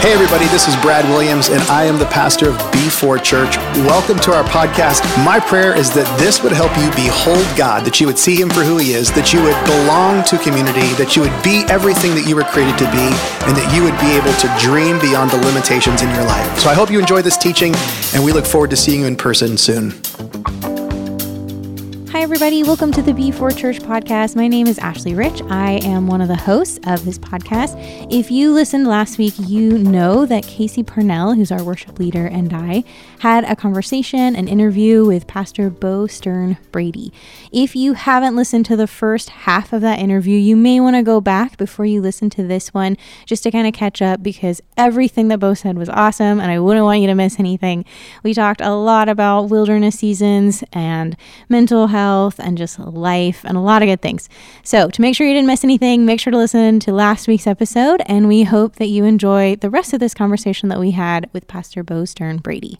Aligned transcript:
Hey, 0.00 0.14
everybody, 0.14 0.46
this 0.46 0.66
is 0.66 0.74
Brad 0.76 1.04
Williams, 1.10 1.50
and 1.50 1.60
I 1.64 1.84
am 1.84 1.98
the 1.98 2.06
pastor 2.06 2.48
of 2.48 2.56
B4 2.72 3.22
Church. 3.22 3.58
Welcome 3.84 4.18
to 4.20 4.32
our 4.32 4.42
podcast. 4.44 5.04
My 5.26 5.38
prayer 5.38 5.76
is 5.76 5.90
that 5.90 6.08
this 6.18 6.42
would 6.42 6.52
help 6.52 6.74
you 6.78 6.90
behold 6.96 7.44
God, 7.54 7.84
that 7.84 8.00
you 8.00 8.06
would 8.06 8.18
see 8.18 8.40
Him 8.40 8.48
for 8.48 8.64
who 8.64 8.78
He 8.78 8.94
is, 8.94 9.12
that 9.12 9.34
you 9.34 9.42
would 9.42 9.62
belong 9.66 10.24
to 10.24 10.38
community, 10.38 10.88
that 10.94 11.16
you 11.16 11.20
would 11.20 11.42
be 11.44 11.68
everything 11.68 12.14
that 12.14 12.26
you 12.26 12.34
were 12.34 12.44
created 12.44 12.78
to 12.78 12.88
be, 12.88 13.12
and 13.44 13.52
that 13.52 13.68
you 13.76 13.84
would 13.84 13.92
be 14.00 14.16
able 14.16 14.32
to 14.40 14.48
dream 14.56 14.98
beyond 15.04 15.32
the 15.32 15.38
limitations 15.44 16.00
in 16.00 16.08
your 16.14 16.24
life. 16.24 16.48
So 16.58 16.70
I 16.70 16.74
hope 16.74 16.90
you 16.90 16.98
enjoy 16.98 17.20
this 17.20 17.36
teaching, 17.36 17.74
and 18.14 18.24
we 18.24 18.32
look 18.32 18.46
forward 18.46 18.70
to 18.70 18.76
seeing 18.76 19.02
you 19.02 19.06
in 19.06 19.16
person 19.16 19.58
soon. 19.58 20.00
Everybody. 22.30 22.62
Welcome 22.62 22.92
to 22.92 23.02
the 23.02 23.10
B4 23.10 23.58
Church 23.58 23.80
podcast. 23.80 24.36
My 24.36 24.46
name 24.46 24.68
is 24.68 24.78
Ashleigh 24.78 25.16
Rich. 25.16 25.42
I 25.50 25.80
am 25.82 26.06
one 26.06 26.20
of 26.20 26.28
the 26.28 26.36
hosts 26.36 26.78
of 26.86 27.04
this 27.04 27.18
podcast. 27.18 27.74
If 28.08 28.30
you 28.30 28.52
listened 28.52 28.86
last 28.86 29.18
week, 29.18 29.34
you 29.36 29.76
know 29.78 30.26
that 30.26 30.46
Casey 30.46 30.84
Parnell, 30.84 31.34
who's 31.34 31.50
our 31.50 31.64
worship 31.64 31.98
leader, 31.98 32.28
and 32.28 32.54
I 32.54 32.84
had 33.18 33.42
a 33.42 33.56
conversation, 33.56 34.36
an 34.36 34.46
interview 34.46 35.04
with 35.04 35.26
Pastor 35.26 35.70
Bo 35.70 36.06
Stern 36.06 36.56
Brady. 36.70 37.12
If 37.50 37.74
you 37.74 37.94
haven't 37.94 38.36
listened 38.36 38.64
to 38.66 38.76
the 38.76 38.86
first 38.86 39.30
half 39.30 39.72
of 39.72 39.80
that 39.80 39.98
interview, 39.98 40.38
you 40.38 40.54
may 40.54 40.78
want 40.78 40.94
to 40.94 41.02
go 41.02 41.20
back 41.20 41.56
before 41.56 41.84
you 41.84 42.00
listen 42.00 42.30
to 42.30 42.46
this 42.46 42.72
one 42.72 42.96
just 43.26 43.42
to 43.42 43.50
kind 43.50 43.66
of 43.66 43.74
catch 43.74 44.00
up 44.00 44.22
because 44.22 44.62
everything 44.76 45.26
that 45.28 45.40
Bo 45.40 45.54
said 45.54 45.76
was 45.76 45.88
awesome 45.88 46.38
and 46.38 46.52
I 46.52 46.60
wouldn't 46.60 46.84
want 46.84 47.00
you 47.00 47.08
to 47.08 47.14
miss 47.16 47.40
anything. 47.40 47.84
We 48.22 48.34
talked 48.34 48.60
a 48.60 48.70
lot 48.70 49.08
about 49.08 49.50
wilderness 49.50 49.98
seasons 49.98 50.62
and 50.72 51.16
mental 51.48 51.88
health 51.88 52.19
health 52.20 52.38
and 52.38 52.58
just 52.58 52.78
life 52.78 53.44
and 53.44 53.56
a 53.56 53.60
lot 53.60 53.82
of 53.82 53.86
good 53.86 54.02
things. 54.02 54.28
So, 54.62 54.90
to 54.90 55.00
make 55.00 55.16
sure 55.16 55.26
you 55.26 55.32
didn't 55.32 55.46
miss 55.46 55.64
anything, 55.64 56.04
make 56.04 56.20
sure 56.20 56.30
to 56.30 56.36
listen 56.36 56.80
to 56.80 56.92
last 56.92 57.26
week's 57.26 57.46
episode. 57.46 58.02
And 58.06 58.28
we 58.28 58.42
hope 58.42 58.76
that 58.76 58.88
you 58.88 59.04
enjoy 59.04 59.56
the 59.56 59.70
rest 59.70 59.92
of 59.92 60.00
this 60.00 60.14
conversation 60.14 60.68
that 60.68 60.78
we 60.78 60.90
had 60.90 61.30
with 61.32 61.48
Pastor 61.48 61.82
Bo 61.82 62.04
Stern 62.04 62.38
Brady. 62.38 62.78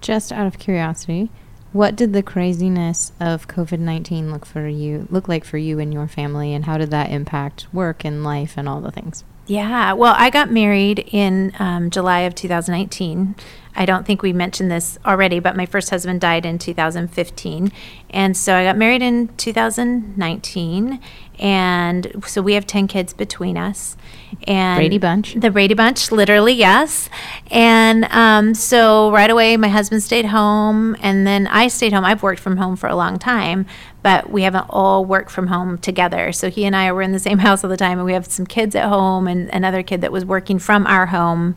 Just 0.00 0.32
out 0.32 0.46
of 0.46 0.58
curiosity, 0.58 1.30
what 1.72 1.94
did 1.94 2.12
the 2.12 2.22
craziness 2.22 3.12
of 3.20 3.48
COVID 3.48 3.78
nineteen 3.78 4.32
look 4.32 4.44
for 4.44 4.66
you 4.66 5.06
look 5.10 5.28
like 5.28 5.44
for 5.44 5.58
you 5.58 5.78
and 5.78 5.92
your 5.92 6.08
family, 6.08 6.52
and 6.52 6.64
how 6.64 6.76
did 6.78 6.90
that 6.90 7.10
impact 7.10 7.66
work 7.72 8.04
and 8.04 8.24
life 8.24 8.54
and 8.56 8.68
all 8.68 8.80
the 8.80 8.90
things? 8.90 9.24
Yeah, 9.46 9.92
well, 9.92 10.14
I 10.16 10.30
got 10.30 10.50
married 10.50 11.08
in 11.12 11.52
um, 11.60 11.90
July 11.90 12.20
of 12.20 12.34
2019. 12.34 13.36
I 13.76 13.84
don't 13.84 14.06
think 14.06 14.22
we 14.22 14.32
mentioned 14.32 14.70
this 14.70 14.98
already, 15.04 15.38
but 15.38 15.56
my 15.56 15.66
first 15.66 15.90
husband 15.90 16.20
died 16.20 16.46
in 16.46 16.58
2015. 16.58 17.70
And 18.10 18.36
so 18.36 18.54
I 18.54 18.64
got 18.64 18.76
married 18.76 19.02
in 19.02 19.28
2019. 19.36 21.00
And 21.38 22.24
so 22.26 22.40
we 22.40 22.54
have 22.54 22.66
10 22.66 22.88
kids 22.88 23.12
between 23.12 23.58
us. 23.58 23.96
And 24.44 24.78
Brady 24.78 24.98
Bunch. 24.98 25.34
The 25.34 25.50
Brady 25.50 25.74
Bunch, 25.74 26.10
literally, 26.10 26.54
yes. 26.54 27.10
And 27.50 28.06
um, 28.06 28.54
so 28.54 29.12
right 29.12 29.30
away, 29.30 29.56
my 29.56 29.68
husband 29.68 30.02
stayed 30.02 30.26
home. 30.26 30.96
And 31.00 31.26
then 31.26 31.46
I 31.46 31.68
stayed 31.68 31.92
home. 31.92 32.04
I've 32.04 32.22
worked 32.22 32.40
from 32.40 32.56
home 32.56 32.76
for 32.76 32.88
a 32.88 32.96
long 32.96 33.18
time, 33.18 33.66
but 34.06 34.30
we 34.30 34.42
haven't 34.42 34.66
all 34.70 35.04
worked 35.04 35.32
from 35.32 35.48
home 35.48 35.78
together. 35.78 36.30
So 36.30 36.48
he 36.48 36.64
and 36.64 36.76
I 36.76 36.92
were 36.92 37.02
in 37.02 37.10
the 37.10 37.18
same 37.18 37.38
house 37.46 37.64
all 37.64 37.70
the 37.70 37.76
time. 37.76 37.98
And 37.98 38.06
we 38.06 38.12
have 38.12 38.24
some 38.24 38.46
kids 38.46 38.76
at 38.76 38.88
home 38.88 39.26
and 39.26 39.52
another 39.52 39.82
kid 39.82 40.02
that 40.02 40.12
was 40.12 40.24
working 40.24 40.60
from 40.60 40.86
our 40.86 41.06
home. 41.06 41.56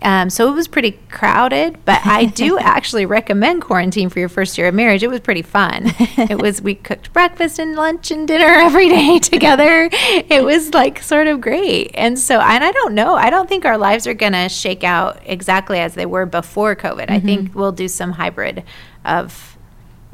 Um, 0.00 0.30
so 0.30 0.50
it 0.50 0.54
was 0.54 0.66
pretty 0.66 0.92
crowded, 1.10 1.84
but 1.84 2.00
I 2.06 2.24
do 2.34 2.58
actually 2.58 3.04
recommend 3.04 3.60
quarantine 3.60 4.08
for 4.08 4.18
your 4.18 4.30
first 4.30 4.56
year 4.56 4.68
of 4.68 4.74
marriage. 4.74 5.02
It 5.02 5.10
was 5.10 5.20
pretty 5.20 5.42
fun. 5.42 5.92
It 6.16 6.40
was, 6.40 6.62
we 6.62 6.74
cooked 6.74 7.12
breakfast 7.12 7.58
and 7.58 7.76
lunch 7.76 8.10
and 8.10 8.26
dinner 8.26 8.46
every 8.48 8.88
day 8.88 9.18
together. 9.18 9.90
It 9.92 10.42
was 10.42 10.72
like 10.72 11.02
sort 11.02 11.26
of 11.26 11.42
great. 11.42 11.90
And 11.92 12.18
so, 12.18 12.40
and 12.40 12.64
I 12.64 12.72
don't 12.72 12.94
know, 12.94 13.14
I 13.14 13.28
don't 13.28 13.46
think 13.46 13.66
our 13.66 13.76
lives 13.76 14.06
are 14.06 14.14
going 14.14 14.32
to 14.32 14.48
shake 14.48 14.84
out 14.84 15.20
exactly 15.26 15.78
as 15.78 15.96
they 15.96 16.06
were 16.06 16.24
before 16.24 16.74
COVID. 16.74 17.08
Mm-hmm. 17.08 17.12
I 17.12 17.20
think 17.20 17.54
we'll 17.54 17.72
do 17.72 17.88
some 17.88 18.12
hybrid 18.12 18.64
of, 19.04 19.58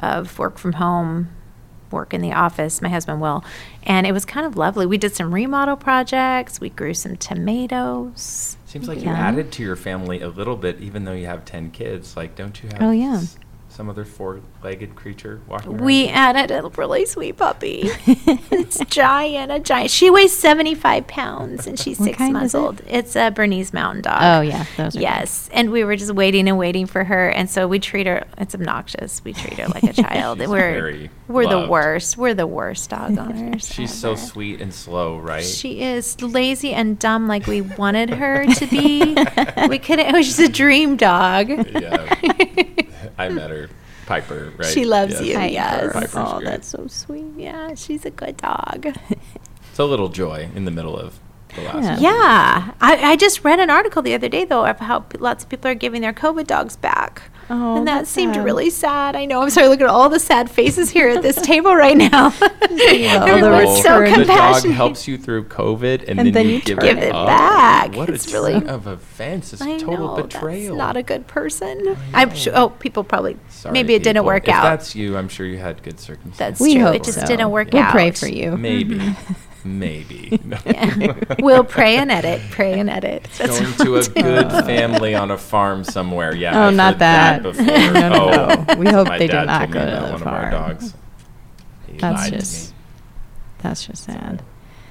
of 0.01 0.37
work 0.37 0.59
from 0.59 0.73
home 0.73 1.29
work 1.91 2.15
in 2.15 2.21
the 2.21 2.33
office. 2.33 2.83
My 2.83 2.89
husband 2.89 3.21
will. 3.21 3.45
And 3.83 4.07
it 4.07 4.13
was 4.13 4.25
kind 4.25 4.47
of 4.47 4.57
lovely. 4.57 4.87
We 4.87 4.99
did 4.99 5.15
some 5.15 5.33
remodel 5.33 5.77
projects. 5.77 6.61
We 6.61 6.71
grew 6.71 6.95
some 6.95 7.17
tomatoes. 7.17 8.57
Seems 8.67 8.89
like 8.89 9.03
yeah. 9.03 9.11
you 9.11 9.17
added 9.17 9.53
to 9.53 9.63
your 9.63 9.77
family 9.77 10.21
a 10.21 10.29
little 10.29 10.57
bit, 10.57 10.81
even 10.81 11.05
though 11.05 11.13
you 11.13 11.27
have 11.27 11.45
10 11.45 11.71
kids. 11.71 12.17
Like, 12.17 12.35
don't 12.35 12.63
you 12.63 12.69
have 12.71 12.83
oh, 12.83 12.91
yeah 12.91 13.23
some 13.77 13.91
other 13.91 14.07
four-legged 14.07 14.97
creature 14.97 15.41
walking 15.47 15.73
around? 15.73 15.85
We 15.85 16.09
added 16.09 16.51
a 16.51 16.67
really 16.71 17.05
sweet 17.05 17.37
puppy. 17.37 17.83
it's 18.07 18.79
giant, 18.87 19.53
a 19.53 19.61
giant. 19.61 19.91
She 19.91 20.09
weighs 20.09 20.35
75 20.35 21.07
pounds 21.07 21.67
and 21.67 21.79
she's 21.79 21.99
six 21.99 22.19
months 22.19 22.55
old. 22.55 22.81
It? 22.81 22.87
It's 22.89 23.17
a 23.17 23.31
Bernese 23.31 23.73
Mountain 23.75 24.03
Dog. 24.03 24.19
Oh 24.23 24.41
yeah, 24.41 24.65
those 24.79 24.97
yes. 24.97 25.51
And 25.53 25.71
we 25.71 25.85
were 25.85 25.95
just 25.95 26.15
waiting 26.15 26.49
and 26.49 26.57
waiting 26.57 26.87
for 26.87 27.05
her, 27.05 27.29
and 27.29 27.51
so 27.51 27.69
we 27.69 27.79
treat 27.79 28.07
her. 28.07 28.27
It's 28.39 28.55
obnoxious. 28.55 29.23
We 29.23 29.35
treat 29.35 29.59
her 29.59 29.69
like 29.69 29.83
a 29.83 29.93
child. 30.03 30.39
we're 30.39 31.11
we're 31.29 31.45
loved. 31.45 31.67
the 31.67 31.71
worst. 31.71 32.17
We're 32.17 32.35
the 32.35 32.47
worst 32.47 32.89
dog 32.91 33.19
owners. 33.19 33.69
she's 33.69 34.05
ever. 34.05 34.17
so 34.17 34.27
sweet 34.27 34.63
and 34.63 34.73
slow, 34.73 35.19
right? 35.19 35.45
She 35.45 35.83
is 35.83 36.21
lazy 36.23 36.73
and 36.73 36.99
dumb, 36.99 37.29
like 37.29 37.47
we 37.47 37.61
wanted 37.61 38.11
her 38.11 38.47
to 38.47 38.67
be. 38.67 39.01
we 39.69 39.79
couldn't. 39.79 40.07
It 40.07 40.15
was 40.15 40.27
just 40.27 40.41
a 40.41 40.49
dream 40.49 40.97
dog. 40.97 41.51
Yeah. 41.51 42.85
I 43.19 43.29
met 43.29 43.51
her. 43.51 43.69
Piper, 44.07 44.53
right? 44.57 44.69
She 44.69 44.85
loves 44.85 45.15
yes. 45.15 45.25
you. 45.25 45.35
Piper. 45.35 45.53
Yes. 45.53 45.93
Piper's 45.93 46.15
oh, 46.15 46.39
great. 46.39 46.45
that's 46.45 46.69
so 46.69 46.87
sweet. 46.87 47.27
Yeah, 47.37 47.75
she's 47.75 48.05
a 48.07 48.11
good 48.11 48.37
dog. 48.37 48.87
it's 49.71 49.79
a 49.79 49.85
little 49.85 50.09
joy 50.09 50.49
in 50.55 50.65
the 50.65 50.71
middle 50.71 50.97
of 50.97 51.19
the 51.57 51.63
last. 51.63 52.01
Yeah, 52.01 52.13
yeah. 52.13 52.73
I, 52.81 53.13
I 53.13 53.17
just 53.17 53.43
read 53.43 53.59
an 53.59 53.69
article 53.69 54.03
the 54.03 54.15
other 54.15 54.29
day 54.29 54.45
though 54.45 54.65
of 54.65 54.79
how 54.79 55.07
lots 55.19 55.43
of 55.43 55.51
people 55.51 55.71
are 55.71 55.75
giving 55.75 56.03
their 56.03 56.13
COVID 56.13 56.47
dogs 56.47 56.77
back. 56.77 57.31
Oh, 57.49 57.77
and 57.77 57.87
that 57.87 58.07
seemed 58.07 58.35
sad. 58.35 58.45
really 58.45 58.71
sad. 58.71 59.15
I 59.15 59.25
know. 59.25 59.43
I'm 59.43 59.51
sorry. 59.51 59.69
Look 59.69 59.81
at 59.81 59.87
all 59.87 60.09
the 60.09 60.19
sad 60.19 60.51
faces 60.51 60.91
here 60.91 61.09
at 61.09 61.23
this 61.23 61.41
table 61.43 61.75
right 61.75 61.97
now. 61.97 62.35
Everyone's 62.63 63.83
so 63.83 64.05
compassionate. 64.05 64.27
The 64.27 64.69
dog 64.69 64.75
helps 64.75 65.07
you 65.07 65.17
through 65.17 65.45
COVID, 65.45 66.01
and, 66.09 66.19
and 66.19 66.19
then, 66.19 66.33
then, 66.33 66.49
you, 66.49 66.61
give, 66.61 66.81
give 66.81 66.99
it, 66.99 67.13
back. 67.13 67.95
What 67.95 68.11
it's 68.11 68.33
a 68.33 68.33
really 68.33 68.67
of 68.67 68.87
offense! 68.87 69.53
It's 69.53 69.63
I 69.63 69.79
total 69.79 70.17
know, 70.17 70.23
betrayal. 70.23 70.77
That's 70.77 70.79
not 70.79 70.97
a 70.97 71.03
good 71.03 71.27
person. 71.29 71.97
I'm 72.13 72.35
sure. 72.35 72.53
Oh, 72.57 72.71
people 72.71 73.05
probably. 73.05 73.37
Sorry, 73.49 73.73
maybe 73.73 73.95
it 73.95 73.99
people. 73.99 74.15
didn't 74.15 74.27
work 74.27 74.49
if 74.49 74.55
out. 74.55 74.63
That's 74.65 74.97
you. 74.97 75.17
I'm 75.17 75.29
sure 75.29 75.47
you 75.47 75.59
had 75.59 75.83
good 75.83 76.01
circumstances. 76.01 76.39
That's 76.39 76.61
we 76.61 76.75
true. 76.75 76.89
It 76.89 77.05
just 77.05 77.21
so. 77.21 77.27
didn't 77.27 77.51
work 77.51 77.73
we'll 77.73 77.83
out. 77.83 77.95
We'll 77.95 78.03
pray 78.03 78.11
for 78.11 78.29
you. 78.29 78.57
Maybe. 78.57 78.97
Mm-hmm. 78.97 79.33
Maybe. 79.67 80.41
yeah. 80.65 81.15
We'll 81.41 81.65
pray 81.65 81.97
and 81.97 82.11
edit. 82.11 82.41
Pray 82.51 82.79
and 82.79 82.89
edit. 82.89 83.29
That's 83.37 83.61
Going 83.61 83.73
to 83.75 83.97
a 83.97 84.23
good 84.23 84.51
family 84.65 85.15
on 85.15 85.31
a 85.31 85.39
farm 85.39 85.83
somewhere. 85.85 86.35
Yeah. 86.35 86.59
Oh, 86.59 86.69
I've 86.69 86.75
not 86.75 86.99
that. 87.01 87.43
that 87.43 87.57
no, 87.93 88.09
no, 88.09 88.09
no. 88.09 88.65
Oh, 88.69 88.77
we 88.77 88.89
hope 88.89 89.09
they 89.09 89.27
do 89.27 89.45
not 89.45 89.71
go 89.71 89.85
to 89.85 89.91
the 89.91 90.13
one 90.13 90.21
farm. 90.21 90.23
Of 90.23 90.27
our 90.27 90.51
dogs. 90.51 90.95
He 91.87 91.99
that's 91.99 92.31
just. 92.31 92.75
That's 93.59 93.87
just 93.87 94.05
sad. 94.05 94.43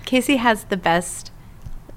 Casey 0.05 0.37
has 0.37 0.65
the 0.65 0.77
best 0.77 1.31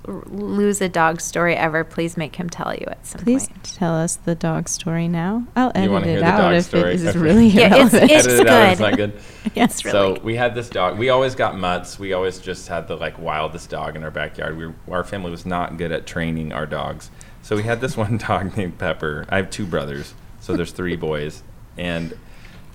lose 0.06 0.80
a 0.80 0.88
dog 0.88 1.20
story 1.20 1.54
ever, 1.54 1.84
please 1.84 2.16
make 2.16 2.36
him 2.36 2.48
tell 2.48 2.74
you 2.74 2.86
at 2.88 3.06
some 3.06 3.22
please 3.22 3.48
point. 3.48 3.62
Please 3.62 3.74
tell 3.74 3.94
us 3.94 4.16
the 4.16 4.34
dog 4.34 4.68
story 4.68 5.08
now. 5.08 5.46
I'll 5.54 5.72
edit 5.74 6.06
it 6.06 6.22
out 6.22 6.54
if 6.54 6.66
story? 6.66 6.94
it 6.94 7.02
is 7.02 7.16
really 7.16 7.48
yeah, 7.48 7.74
irrelevant. 7.74 8.10
It's, 8.10 8.26
it's 8.26 8.26
edit 8.26 8.46
good. 8.46 8.48
Out, 8.48 8.72
it's 8.72 8.80
not 8.80 8.96
good. 8.96 9.20
yes, 9.54 9.84
really. 9.84 9.92
So 9.92 10.20
we 10.22 10.36
had 10.36 10.54
this 10.54 10.68
dog. 10.68 10.98
We 10.98 11.10
always 11.10 11.34
got 11.34 11.58
mutts. 11.58 11.98
We 11.98 12.12
always 12.12 12.38
just 12.38 12.68
had 12.68 12.88
the 12.88 12.96
like 12.96 13.18
wildest 13.18 13.70
dog 13.70 13.96
in 13.96 14.04
our 14.04 14.10
backyard. 14.10 14.56
We 14.56 14.68
were, 14.68 14.74
our 14.90 15.04
family 15.04 15.30
was 15.30 15.44
not 15.44 15.76
good 15.76 15.92
at 15.92 16.06
training 16.06 16.52
our 16.52 16.66
dogs. 16.66 17.10
So 17.42 17.56
we 17.56 17.62
had 17.62 17.80
this 17.80 17.96
one 17.96 18.16
dog 18.18 18.56
named 18.56 18.78
Pepper. 18.78 19.26
I 19.28 19.36
have 19.36 19.50
two 19.50 19.66
brothers, 19.66 20.14
so 20.40 20.56
there's 20.56 20.72
three 20.72 20.96
boys, 20.96 21.42
and 21.76 22.16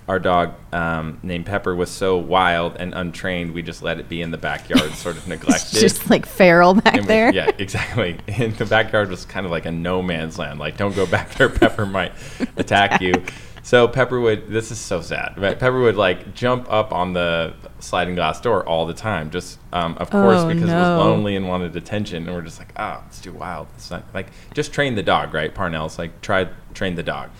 our 0.06 0.18
dog 0.18 0.54
um, 0.72 1.18
named 1.22 1.46
Pepper 1.46 1.74
was 1.74 1.90
so 1.90 2.16
wild 2.18 2.76
and 2.76 2.92
untrained, 2.94 3.54
we 3.54 3.62
just 3.62 3.82
let 3.82 3.98
it 3.98 4.08
be 4.08 4.20
in 4.20 4.30
the 4.30 4.38
backyard, 4.38 4.92
sort 4.94 5.16
of 5.16 5.26
neglected. 5.26 5.80
just 5.80 6.10
like 6.10 6.26
feral 6.26 6.74
back 6.74 6.94
we, 6.94 7.06
there. 7.06 7.32
Yeah, 7.32 7.50
exactly. 7.58 8.18
And 8.28 8.54
the 8.56 8.66
backyard 8.66 9.10
was 9.10 9.24
kind 9.24 9.46
of 9.46 9.52
like 9.52 9.64
a 9.64 9.70
no 9.70 10.02
man's 10.02 10.38
land. 10.38 10.58
Like, 10.58 10.76
don't 10.76 10.94
go 10.94 11.06
back 11.06 11.34
there. 11.34 11.48
Pepper 11.64 11.86
might 11.86 12.12
attack 12.56 13.00
you. 13.00 13.14
So 13.62 13.88
Pepper 13.88 14.20
would. 14.20 14.48
This 14.48 14.70
is 14.70 14.78
so 14.78 15.00
sad. 15.00 15.34
Right? 15.38 15.58
Pepper 15.58 15.80
would 15.80 15.96
like 15.96 16.34
jump 16.34 16.70
up 16.70 16.92
on 16.92 17.14
the 17.14 17.54
sliding 17.78 18.14
glass 18.14 18.40
door 18.40 18.66
all 18.68 18.84
the 18.84 18.92
time. 18.92 19.30
Just 19.30 19.58
um, 19.72 19.96
of 19.98 20.10
course 20.10 20.40
oh, 20.40 20.48
because 20.48 20.68
no. 20.68 20.76
it 20.76 20.80
was 20.80 21.06
lonely 21.06 21.36
and 21.36 21.48
wanted 21.48 21.74
attention. 21.76 22.26
And 22.26 22.36
we're 22.36 22.42
just 22.42 22.58
like, 22.58 22.72
oh, 22.76 23.02
it's 23.06 23.20
too 23.20 23.32
wild. 23.32 23.68
It's 23.76 23.90
not 23.90 24.04
like 24.12 24.26
just 24.52 24.72
train 24.72 24.96
the 24.96 25.02
dog, 25.02 25.32
right? 25.32 25.54
Parnell's 25.54 25.98
like 25.98 26.20
try 26.20 26.48
train 26.74 26.94
the 26.96 27.02
dog, 27.02 27.30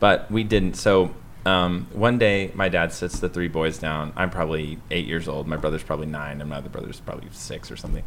but 0.00 0.30
we 0.30 0.42
didn't. 0.42 0.74
So 0.74 1.14
um, 1.46 1.86
one 1.92 2.18
day, 2.18 2.50
my 2.54 2.68
dad 2.68 2.92
sits 2.92 3.20
the 3.20 3.28
three 3.28 3.48
boys 3.48 3.78
down. 3.78 4.12
I'm 4.16 4.30
probably 4.30 4.78
eight 4.90 5.06
years 5.06 5.28
old. 5.28 5.46
My 5.46 5.56
brother's 5.56 5.82
probably 5.82 6.06
nine, 6.06 6.40
and 6.40 6.48
my 6.48 6.56
other 6.56 6.70
brother's 6.70 7.00
probably 7.00 7.28
six 7.32 7.70
or 7.70 7.76
something. 7.76 8.04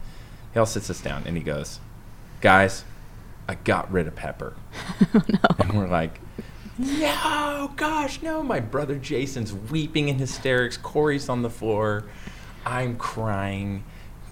He 0.53 0.59
all 0.59 0.65
sits 0.65 0.89
us 0.89 1.01
down, 1.01 1.23
and 1.25 1.37
he 1.37 1.43
goes, 1.43 1.79
"Guys, 2.41 2.83
I 3.47 3.55
got 3.55 3.91
rid 3.91 4.07
of 4.07 4.15
Pepper." 4.15 4.55
oh, 5.13 5.21
no. 5.27 5.39
And 5.59 5.73
we're 5.77 5.87
like, 5.87 6.19
"No, 6.79 7.71
gosh, 7.75 8.21
no!" 8.23 8.41
My 8.41 8.59
brother 8.59 8.95
Jason's 8.95 9.53
weeping 9.53 10.09
in 10.09 10.17
hysterics. 10.17 10.77
Corey's 10.77 11.29
on 11.29 11.43
the 11.43 11.49
floor. 11.49 12.05
I'm 12.65 12.97
crying. 12.97 13.83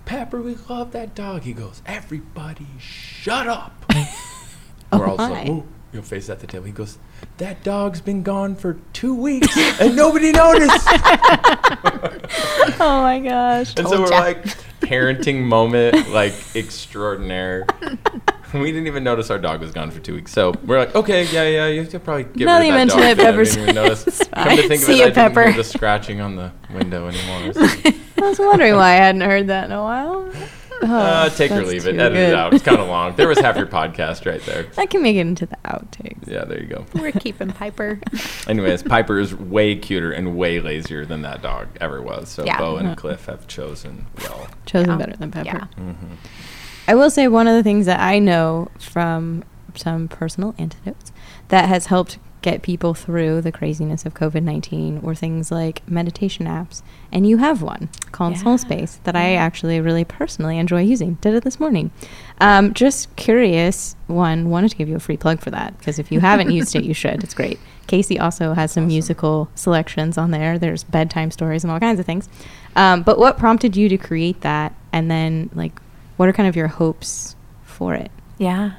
Pepper, 0.05 0.41
we 0.41 0.55
love 0.69 0.91
that 0.91 1.15
dog. 1.15 1.41
He 1.43 1.53
goes, 1.53 1.81
everybody, 1.85 2.67
shut 2.79 3.47
up. 3.47 3.85
We're 4.91 5.07
all 5.07 5.15
like. 5.15 5.47
"Whoa." 5.47 5.65
You 5.95 6.01
know, 6.01 6.05
face 6.05 6.29
at 6.29 6.41
the 6.41 6.47
table. 6.47 6.65
He 6.65 6.73
goes, 6.73 6.97
that 7.37 7.63
dog's 7.63 8.01
been 8.01 8.21
gone 8.21 8.57
for 8.57 8.73
two 8.91 9.15
weeks 9.15 9.47
and 9.79 9.95
nobody 9.95 10.33
noticed. 10.33 10.85
Oh 12.77 13.01
my 13.01 13.19
gosh. 13.19 13.73
And 13.77 13.87
so 13.87 14.01
we're 14.01 14.07
like, 14.07 14.43
parenting 14.81 15.43
moment, 15.43 16.09
like 16.09 16.33
extraordinaire. 16.55 17.65
we 18.53 18.71
didn't 18.71 18.87
even 18.87 19.03
notice 19.03 19.29
our 19.29 19.39
dog 19.39 19.61
was 19.61 19.71
gone 19.71 19.89
for 19.91 19.99
two 20.01 20.15
weeks. 20.15 20.33
So 20.33 20.53
we're 20.65 20.79
like, 20.79 20.93
okay, 20.95 21.23
yeah, 21.27 21.47
yeah, 21.47 21.67
you 21.67 21.79
have 21.81 21.89
to 21.91 21.99
probably 21.99 22.23
get 22.25 22.45
that 22.47 22.57
rid 22.59 22.67
you 22.67 22.73
of 22.73 22.79
that 22.79 22.87
dog. 22.89 22.99
it, 22.99 23.03
Yeah, 23.03 23.09
I 23.11 23.15
Pepper's- 23.31 23.49
didn't 23.55 23.63
even 23.69 23.75
notice. 23.75 24.07
it's 24.07 24.23
Come 24.27 24.49
to 24.57 24.67
think 24.67 24.73
of 24.73 24.79
See 24.87 24.93
it, 24.93 24.97
ya, 24.97 25.03
I 25.03 25.07
didn't 25.09 25.15
Pepper. 25.15 25.43
hear 25.43 25.53
the 25.53 25.63
scratching 25.63 26.19
on 26.21 26.35
the 26.35 26.51
window 26.73 27.07
anymore. 27.07 27.53
So, 27.53 27.61
I 28.17 28.21
was 28.29 28.39
wondering 28.39 28.75
why 28.75 28.89
I 28.93 28.95
hadn't 28.95 29.21
heard 29.21 29.47
that 29.47 29.65
in 29.65 29.71
a 29.71 29.81
while. 29.81 30.29
Oh, 30.81 30.95
uh, 30.97 31.29
take 31.29 31.51
or 31.51 31.63
leave 31.63 31.87
it. 31.87 31.95
Edit 31.97 32.13
good. 32.13 32.29
it 32.29 32.35
out. 32.35 32.53
It's 32.53 32.63
kind 32.63 32.79
of 32.79 32.87
long. 32.87 33.15
There 33.15 33.27
was 33.27 33.39
half 33.39 33.55
your 33.57 33.65
podcast 33.79 34.25
right 34.29 34.41
there. 34.41 34.67
I 34.77 34.85
can 34.85 35.01
make 35.01 35.15
it 35.15 35.21
into 35.21 35.45
the 35.45 35.57
outtakes. 35.65 36.27
Yeah, 36.27 36.43
there 36.45 36.61
you 36.61 36.67
go. 36.67 36.85
We're 36.93 37.11
keeping 37.13 37.49
Piper. 37.51 37.99
Anyways, 38.47 38.83
Piper 38.83 39.17
is 39.19 39.33
way 39.33 39.75
cuter 39.77 40.11
and 40.11 40.37
way 40.37 40.59
lazier 40.59 41.05
than 41.05 41.21
that 41.23 41.41
dog 41.41 41.69
ever 41.79 42.01
was. 42.01 42.29
So 42.29 42.43
Yeah. 42.45 42.57
Bo 42.57 42.75
Uh-huh. 42.75 42.85
and 42.87 42.97
Cliff 42.97 43.25
have 43.25 43.47
chosen 43.47 44.05
well. 44.21 44.47
Chosen 44.65 44.89
Yeah. 44.91 44.97
better 44.97 45.15
than 45.15 45.31
Pepper. 45.31 45.45
Yeah. 45.77 45.93
I 46.87 46.93
will 46.95 47.09
say 47.09 47.27
one 47.27 47.47
of 47.47 47.55
the 47.55 47.63
things 47.63 47.85
that 47.87 47.99
I 47.99 48.19
know 48.19 48.69
from 48.79 49.43
some 49.75 50.07
personal 50.07 50.53
antidotes 50.59 51.11
that 51.47 51.67
has 51.69 51.87
helped 51.87 52.17
get 52.45 52.61
people 52.61 52.93
through 52.93 53.41
the 53.41 53.51
craziness 53.51 54.05
of 54.05 54.13
COVID 54.13 54.43
19 54.43 54.99
or 55.03 55.15
things 55.15 55.49
like 55.51 55.81
meditation 55.89 56.45
apps. 56.45 56.83
And 57.11 57.27
you 57.27 57.37
have 57.37 57.63
one 57.63 57.89
called 58.11 58.33
Yeah. 58.35 58.43
Soul 58.43 58.57
Space 58.59 58.99
that 59.03 59.15
I 59.15 59.33
actually 59.33 59.81
really 59.81 60.05
personally 60.05 60.59
enjoy 60.59 60.81
using. 60.83 61.15
Did 61.21 61.33
it 61.33 61.43
this 61.43 61.59
morning. 61.59 61.89
Um, 62.39 62.71
just 62.75 63.15
curious, 63.15 63.95
one, 64.05 64.51
wanted 64.51 64.69
to 64.69 64.77
give 64.77 64.87
you 64.87 64.95
a 64.95 64.99
free 64.99 65.17
plug 65.17 65.39
for 65.41 65.49
that 65.49 65.75
because 65.79 65.97
if 65.97 66.11
you 66.11 66.19
haven't 66.19 66.51
used 66.51 66.75
it, 66.75 66.83
you 66.83 66.93
should. 67.03 67.23
It's 67.23 67.33
great. 67.33 67.57
Casey 67.87 68.19
also 68.19 68.53
has 68.53 68.71
some 68.71 68.83
Awesome. 68.83 68.87
musical 68.89 69.49
selections 69.55 70.15
on 70.15 70.29
there. 70.29 70.59
There's 70.59 70.83
bedtime 70.83 71.31
stories 71.31 71.63
and 71.63 71.71
all 71.71 71.79
kinds 71.79 71.99
of 71.99 72.05
things. 72.05 72.29
Um, 72.75 73.01
but 73.01 73.17
what 73.17 73.39
prompted 73.39 73.75
you 73.75 73.89
to 73.89 73.97
create 73.97 74.41
that? 74.41 74.71
And 74.93 75.09
then, 75.09 75.49
like, 75.55 75.79
what 76.17 76.29
are 76.29 76.33
kind 76.33 76.47
of 76.47 76.55
your 76.55 76.67
hopes 76.67 77.35
for 77.63 77.95
it? 77.95 78.11
Yeah. 78.37 78.73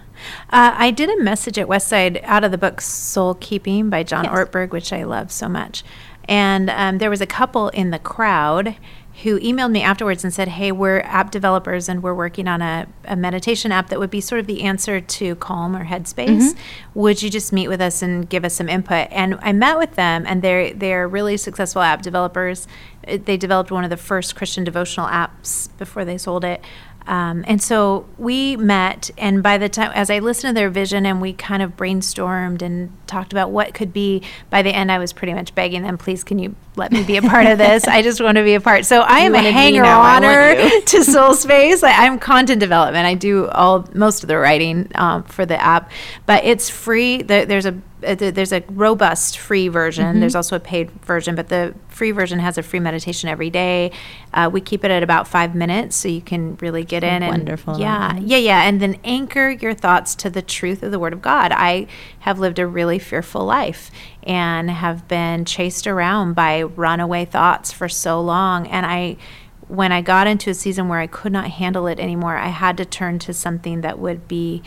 Uh, 0.50 0.74
I 0.76 0.90
did 0.90 1.08
a 1.10 1.22
message 1.22 1.58
at 1.58 1.66
Westside 1.68 2.22
out 2.24 2.44
of 2.44 2.50
the 2.50 2.58
book 2.58 2.80
Soul 2.80 3.34
Keeping 3.34 3.90
by 3.90 4.02
John 4.02 4.24
Yes. 4.24 4.32
Ortberg, 4.34 4.70
which 4.70 4.92
I 4.92 5.04
love 5.04 5.30
so 5.32 5.48
much. 5.48 5.84
And 6.28 6.70
um, 6.70 6.98
there 6.98 7.10
was 7.10 7.20
a 7.20 7.26
couple 7.26 7.68
in 7.68 7.90
the 7.90 7.98
crowd 8.00 8.76
who 9.22 9.40
emailed 9.40 9.70
me 9.70 9.80
afterwards 9.80 10.24
and 10.24 10.34
said, 10.34 10.48
Hey, 10.48 10.70
we're 10.72 11.00
app 11.00 11.30
developers 11.30 11.88
and 11.88 12.02
we're 12.02 12.14
working 12.14 12.46
on 12.46 12.60
a, 12.60 12.86
a 13.06 13.16
meditation 13.16 13.72
app 13.72 13.88
that 13.88 13.98
would 13.98 14.10
be 14.10 14.20
sort 14.20 14.40
of 14.40 14.46
the 14.46 14.62
answer 14.64 15.00
to 15.00 15.36
Calm 15.36 15.74
or 15.74 15.86
Headspace. 15.86 16.54
Would 16.94 17.22
you 17.22 17.30
just 17.30 17.50
meet 17.50 17.68
with 17.68 17.80
us 17.80 18.02
and 18.02 18.28
give 18.28 18.44
us 18.44 18.54
some 18.54 18.68
input? 18.68 19.08
And 19.10 19.38
I 19.40 19.52
met 19.52 19.78
with 19.78 19.94
them, 19.94 20.24
and 20.26 20.42
they're, 20.42 20.74
they're 20.74 21.08
really 21.08 21.38
successful 21.38 21.80
app 21.80 22.02
developers. 22.02 22.68
Uh, 23.08 23.16
They 23.24 23.38
developed 23.38 23.70
one 23.70 23.84
of 23.84 23.90
the 23.90 23.96
first 23.96 24.36
Christian 24.36 24.64
devotional 24.64 25.06
apps 25.06 25.70
before 25.78 26.04
they 26.04 26.18
sold 26.18 26.44
it. 26.44 26.62
Um, 27.06 27.44
and 27.46 27.62
so 27.62 28.06
we 28.18 28.56
met, 28.56 29.10
and 29.16 29.42
by 29.42 29.58
the 29.58 29.68
time, 29.68 29.92
as 29.94 30.10
I 30.10 30.18
listened 30.18 30.50
to 30.50 30.60
their 30.60 30.70
vision 30.70 31.06
and 31.06 31.20
we 31.20 31.32
kind 31.32 31.62
of 31.62 31.76
brainstormed 31.76 32.62
and 32.62 32.92
talked 33.06 33.32
about 33.32 33.50
what 33.50 33.74
could 33.74 33.92
be, 33.92 34.22
by 34.50 34.62
the 34.62 34.70
end, 34.70 34.90
I 34.90 34.98
was 34.98 35.12
pretty 35.12 35.32
much 35.32 35.54
begging 35.54 35.82
them, 35.82 35.98
please, 35.98 36.24
can 36.24 36.38
you 36.38 36.54
let 36.74 36.92
me 36.92 37.04
be 37.04 37.16
a 37.16 37.22
part 37.22 37.46
of 37.46 37.58
this? 37.58 37.86
I 37.86 38.02
just 38.02 38.20
want 38.20 38.36
to 38.36 38.44
be 38.44 38.54
a 38.54 38.60
part. 38.60 38.84
So 38.84 39.00
I 39.00 39.20
am 39.20 39.34
a 39.34 39.38
hanger 39.40 39.84
oner 39.84 40.80
to 40.86 41.04
Soul 41.04 41.34
Space. 41.34 41.82
I, 41.82 42.06
I'm 42.06 42.18
content 42.18 42.60
development. 42.60 43.06
I 43.06 43.14
do 43.14 43.48
all 43.48 43.88
most 43.94 44.22
of 44.22 44.28
the 44.28 44.36
writing 44.36 44.90
um, 44.96 45.22
for 45.24 45.46
the 45.46 45.60
app, 45.62 45.90
but 46.26 46.44
it's 46.44 46.68
free. 46.68 47.22
There, 47.22 47.46
there's 47.46 47.66
a 47.66 47.80
there's 48.14 48.52
a 48.52 48.62
robust 48.70 49.38
free 49.38 49.68
version. 49.68 50.04
Mm-hmm. 50.04 50.20
There's 50.20 50.34
also 50.34 50.56
a 50.56 50.60
paid 50.60 50.90
version, 51.02 51.34
but 51.34 51.48
the 51.48 51.74
free 51.88 52.10
version 52.12 52.38
has 52.38 52.56
a 52.58 52.62
free 52.62 52.80
meditation 52.80 53.28
every 53.28 53.50
day. 53.50 53.90
Uh, 54.32 54.48
we 54.52 54.60
keep 54.60 54.84
it 54.84 54.90
at 54.90 55.02
about 55.02 55.26
five 55.26 55.54
minutes, 55.54 55.96
so 55.96 56.08
you 56.08 56.20
can 56.20 56.56
really 56.56 56.84
get 56.84 57.02
in 57.02 57.22
and 57.22 57.28
Wonderful. 57.28 57.78
yeah, 57.78 58.16
yeah, 58.18 58.36
yeah, 58.36 58.62
and 58.62 58.80
then 58.80 58.98
anchor 59.04 59.50
your 59.50 59.74
thoughts 59.74 60.14
to 60.16 60.30
the 60.30 60.42
truth 60.42 60.82
of 60.82 60.92
the 60.92 60.98
Word 60.98 61.12
of 61.12 61.22
God. 61.22 61.52
I 61.52 61.86
have 62.20 62.38
lived 62.38 62.58
a 62.58 62.66
really 62.66 62.98
fearful 62.98 63.44
life 63.44 63.90
and 64.22 64.70
have 64.70 65.08
been 65.08 65.44
chased 65.44 65.86
around 65.86 66.34
by 66.34 66.62
runaway 66.62 67.24
thoughts 67.24 67.72
for 67.72 67.88
so 67.88 68.20
long, 68.20 68.66
and 68.68 68.86
I. 68.86 69.16
When 69.68 69.90
I 69.90 70.00
got 70.00 70.28
into 70.28 70.48
a 70.50 70.54
season 70.54 70.86
where 70.86 71.00
I 71.00 71.08
could 71.08 71.32
not 71.32 71.50
handle 71.50 71.88
it 71.88 71.98
anymore, 71.98 72.36
I 72.36 72.50
had 72.50 72.76
to 72.76 72.84
turn 72.84 73.18
to 73.18 73.34
something 73.34 73.80
that 73.80 73.98
would 73.98 74.28
be 74.28 74.62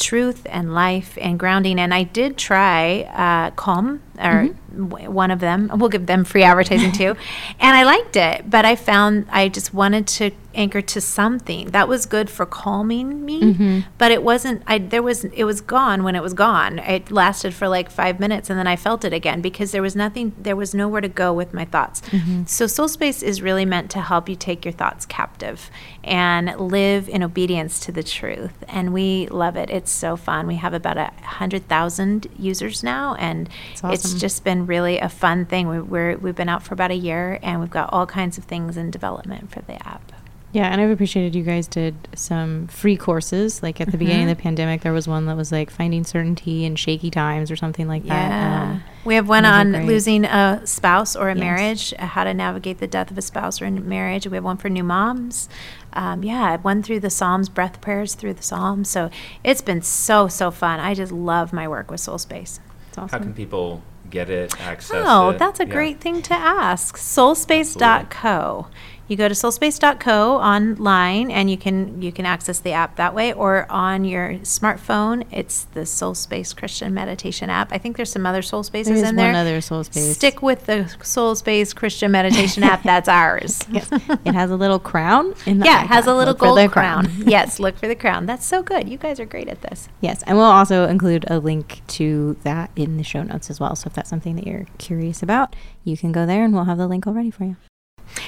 truth 0.00 0.46
and 0.50 0.74
life 0.74 1.16
and 1.20 1.38
grounding. 1.38 1.78
And 1.78 1.94
I 1.94 2.02
did 2.02 2.36
try 2.36 3.02
uh, 3.02 3.50
Calm, 3.52 4.02
or 4.20 4.48
mm-hmm. 4.48 4.88
w- 4.88 5.10
one 5.10 5.30
of 5.30 5.40
them. 5.40 5.70
We'll 5.74 5.88
give 5.88 6.06
them 6.06 6.24
free 6.24 6.42
advertising 6.42 6.92
too. 6.92 7.16
and 7.60 7.76
I 7.76 7.84
liked 7.84 8.16
it, 8.16 8.48
but 8.48 8.64
I 8.64 8.76
found 8.76 9.26
I 9.30 9.48
just 9.48 9.74
wanted 9.74 10.06
to 10.08 10.30
anchor 10.54 10.82
to 10.82 11.00
something 11.00 11.70
that 11.70 11.88
was 11.88 12.06
good 12.06 12.28
for 12.28 12.44
calming 12.44 13.24
me. 13.24 13.40
Mm-hmm. 13.40 13.80
But 13.98 14.12
it 14.12 14.22
wasn't. 14.22 14.62
I 14.66 14.78
there 14.78 15.02
was 15.02 15.24
it 15.24 15.44
was 15.44 15.60
gone 15.60 16.02
when 16.02 16.16
it 16.16 16.22
was 16.22 16.34
gone. 16.34 16.78
It 16.80 17.10
lasted 17.10 17.54
for 17.54 17.68
like 17.68 17.90
five 17.90 18.20
minutes, 18.20 18.50
and 18.50 18.58
then 18.58 18.66
I 18.66 18.76
felt 18.76 19.04
it 19.04 19.12
again 19.12 19.40
because 19.40 19.72
there 19.72 19.82
was 19.82 19.96
nothing. 19.96 20.32
There 20.38 20.56
was 20.56 20.74
nowhere 20.74 21.00
to 21.00 21.08
go 21.08 21.32
with 21.32 21.54
my 21.54 21.64
thoughts. 21.64 22.00
Mm-hmm. 22.02 22.44
So 22.44 22.66
Soul 22.66 22.88
Space 22.88 23.22
is 23.22 23.42
really 23.42 23.64
meant 23.64 23.90
to 23.92 24.00
help 24.00 24.28
you 24.28 24.36
take 24.36 24.64
your 24.64 24.72
thoughts 24.72 25.06
captive 25.06 25.70
and 26.02 26.58
live 26.58 27.08
in 27.08 27.22
obedience 27.22 27.80
to 27.80 27.92
the 27.92 28.02
truth. 28.02 28.64
And 28.68 28.92
we 28.92 29.28
love 29.28 29.56
it. 29.56 29.70
It's 29.70 29.90
so 29.90 30.16
fun. 30.16 30.46
We 30.46 30.56
have 30.56 30.74
about 30.74 30.96
a 30.96 31.12
hundred 31.22 31.68
thousand 31.68 32.26
users 32.38 32.82
now, 32.82 33.14
and 33.14 33.48
awesome. 33.76 33.90
it's 33.90 34.09
just 34.14 34.44
been 34.44 34.66
really 34.66 34.98
a 34.98 35.08
fun 35.08 35.44
thing. 35.46 35.68
We, 35.68 35.80
we're 35.80 36.16
we've 36.16 36.36
been 36.36 36.48
out 36.48 36.62
for 36.62 36.74
about 36.74 36.90
a 36.90 36.94
year, 36.96 37.38
and 37.42 37.60
we've 37.60 37.70
got 37.70 37.92
all 37.92 38.06
kinds 38.06 38.38
of 38.38 38.44
things 38.44 38.76
in 38.76 38.90
development 38.90 39.50
for 39.50 39.60
the 39.60 39.74
app. 39.86 40.12
Yeah, 40.52 40.66
and 40.66 40.80
I've 40.80 40.90
appreciated 40.90 41.36
you 41.36 41.44
guys 41.44 41.68
did 41.68 41.94
some 42.16 42.66
free 42.66 42.96
courses. 42.96 43.62
Like 43.62 43.80
at 43.80 43.92
the 43.92 43.96
beginning 43.96 44.28
of 44.28 44.36
the 44.36 44.42
pandemic, 44.42 44.80
there 44.80 44.92
was 44.92 45.06
one 45.06 45.26
that 45.26 45.36
was 45.36 45.52
like 45.52 45.70
finding 45.70 46.02
certainty 46.02 46.64
in 46.64 46.74
shaky 46.74 47.08
times 47.08 47.52
or 47.52 47.56
something 47.56 47.86
like 47.86 48.02
that. 48.06 48.28
Yeah. 48.30 48.70
Um, 48.72 48.82
we 49.04 49.14
have 49.14 49.28
one 49.28 49.44
on 49.44 49.70
great. 49.70 49.86
losing 49.86 50.24
a 50.24 50.60
spouse 50.64 51.14
or 51.14 51.28
a 51.28 51.36
Yes. 51.36 51.40
marriage, 51.40 51.94
uh, 52.00 52.06
how 52.06 52.24
to 52.24 52.34
navigate 52.34 52.78
the 52.78 52.88
death 52.88 53.12
of 53.12 53.18
a 53.18 53.22
spouse 53.22 53.62
or 53.62 53.66
a 53.66 53.70
marriage. 53.70 54.26
We 54.26 54.34
have 54.38 54.42
one 54.44 54.56
for 54.56 54.68
new 54.68 54.82
moms. 54.82 55.48
Um, 55.92 56.24
yeah, 56.24 56.56
one 56.56 56.82
through 56.82 56.98
the 57.00 57.10
Psalms, 57.10 57.48
breath 57.48 57.80
prayers 57.80 58.16
through 58.16 58.34
the 58.34 58.42
Psalms. 58.42 58.88
So 58.88 59.08
it's 59.44 59.62
been 59.62 59.82
so, 59.82 60.26
so 60.26 60.50
fun. 60.50 60.80
I 60.80 60.94
just 60.94 61.12
love 61.12 61.52
my 61.52 61.68
work 61.68 61.92
with 61.92 62.00
Soul 62.00 62.18
Space. 62.18 62.58
it's 62.88 62.98
awesome. 62.98 63.08
How 63.20 63.24
can 63.24 63.34
people 63.34 63.84
get 64.10 64.28
it, 64.30 64.58
access 64.60 65.04
Oh, 65.06 65.30
it? 65.30 65.38
that's 65.38 65.60
a 65.60 65.66
Yeah. 65.66 65.72
great 65.72 66.00
thing 66.00 66.22
to 66.22 66.34
ask. 66.34 66.96
Soulspace.co. 66.96 68.66
You 69.10 69.16
go 69.16 69.26
to 69.26 69.34
soulspace.co 69.34 70.36
online 70.36 71.32
and 71.32 71.50
you 71.50 71.58
can 71.58 72.00
you 72.00 72.12
can 72.12 72.24
access 72.24 72.60
the 72.60 72.70
app 72.70 72.94
that 72.94 73.12
way 73.12 73.32
or 73.32 73.66
on 73.68 74.04
your 74.04 74.34
smartphone. 74.44 75.26
It's 75.32 75.64
the 75.64 75.80
soulspace 75.80 76.56
Christian 76.56 76.94
Meditation 76.94 77.50
app. 77.50 77.72
I 77.72 77.78
think 77.78 77.96
there's 77.96 78.12
some 78.12 78.24
other 78.24 78.40
Soul 78.40 78.62
Spaces 78.62 79.00
There 79.00 79.10
in 79.10 79.16
one 79.16 79.32
there. 79.32 79.34
other 79.34 79.60
Soul 79.60 79.82
Space. 79.82 80.14
Stick 80.14 80.42
with 80.42 80.66
the 80.66 80.84
soulspace 81.00 81.74
Christian 81.74 82.12
Meditation 82.12 82.62
app. 82.62 82.84
That's 82.84 83.08
ours. 83.20 83.66
Yes. 83.68 83.88
it 83.90 84.32
has 84.32 84.52
a 84.52 84.56
little 84.56 84.78
crown 84.78 85.34
in 85.44 85.58
the 85.58 85.64
Yeah, 85.66 85.82
it 85.82 85.88
has 85.88 86.06
a 86.06 86.14
little 86.14 86.34
Look 86.34 86.38
gold 86.38 86.58
the 86.58 86.68
crown. 86.68 87.10
yes, 87.26 87.58
look 87.58 87.76
for 87.78 87.88
the 87.88 87.96
crown. 87.96 88.26
That's 88.26 88.46
so 88.46 88.62
good. 88.62 88.88
You 88.88 88.96
guys 88.96 89.18
are 89.18 89.26
great 89.26 89.48
at 89.48 89.60
this. 89.62 89.88
Yes, 90.00 90.22
and 90.22 90.36
we'll 90.36 90.46
also 90.46 90.86
include 90.86 91.24
a 91.28 91.40
link 91.40 91.82
to 91.98 92.36
that 92.44 92.70
in 92.76 92.96
the 92.96 93.02
show 93.02 93.24
notes 93.24 93.50
as 93.50 93.58
well. 93.58 93.74
So 93.74 93.88
if 93.88 93.92
that's 93.94 94.08
something 94.08 94.36
that 94.36 94.46
you're 94.46 94.66
curious 94.78 95.20
about, 95.20 95.56
you 95.82 95.96
can 95.96 96.12
go 96.12 96.26
there 96.26 96.44
and 96.44 96.54
we'll 96.54 96.66
have 96.66 96.78
the 96.78 96.86
link 96.86 97.08
already 97.08 97.32
for 97.32 97.42
you. 97.42 97.56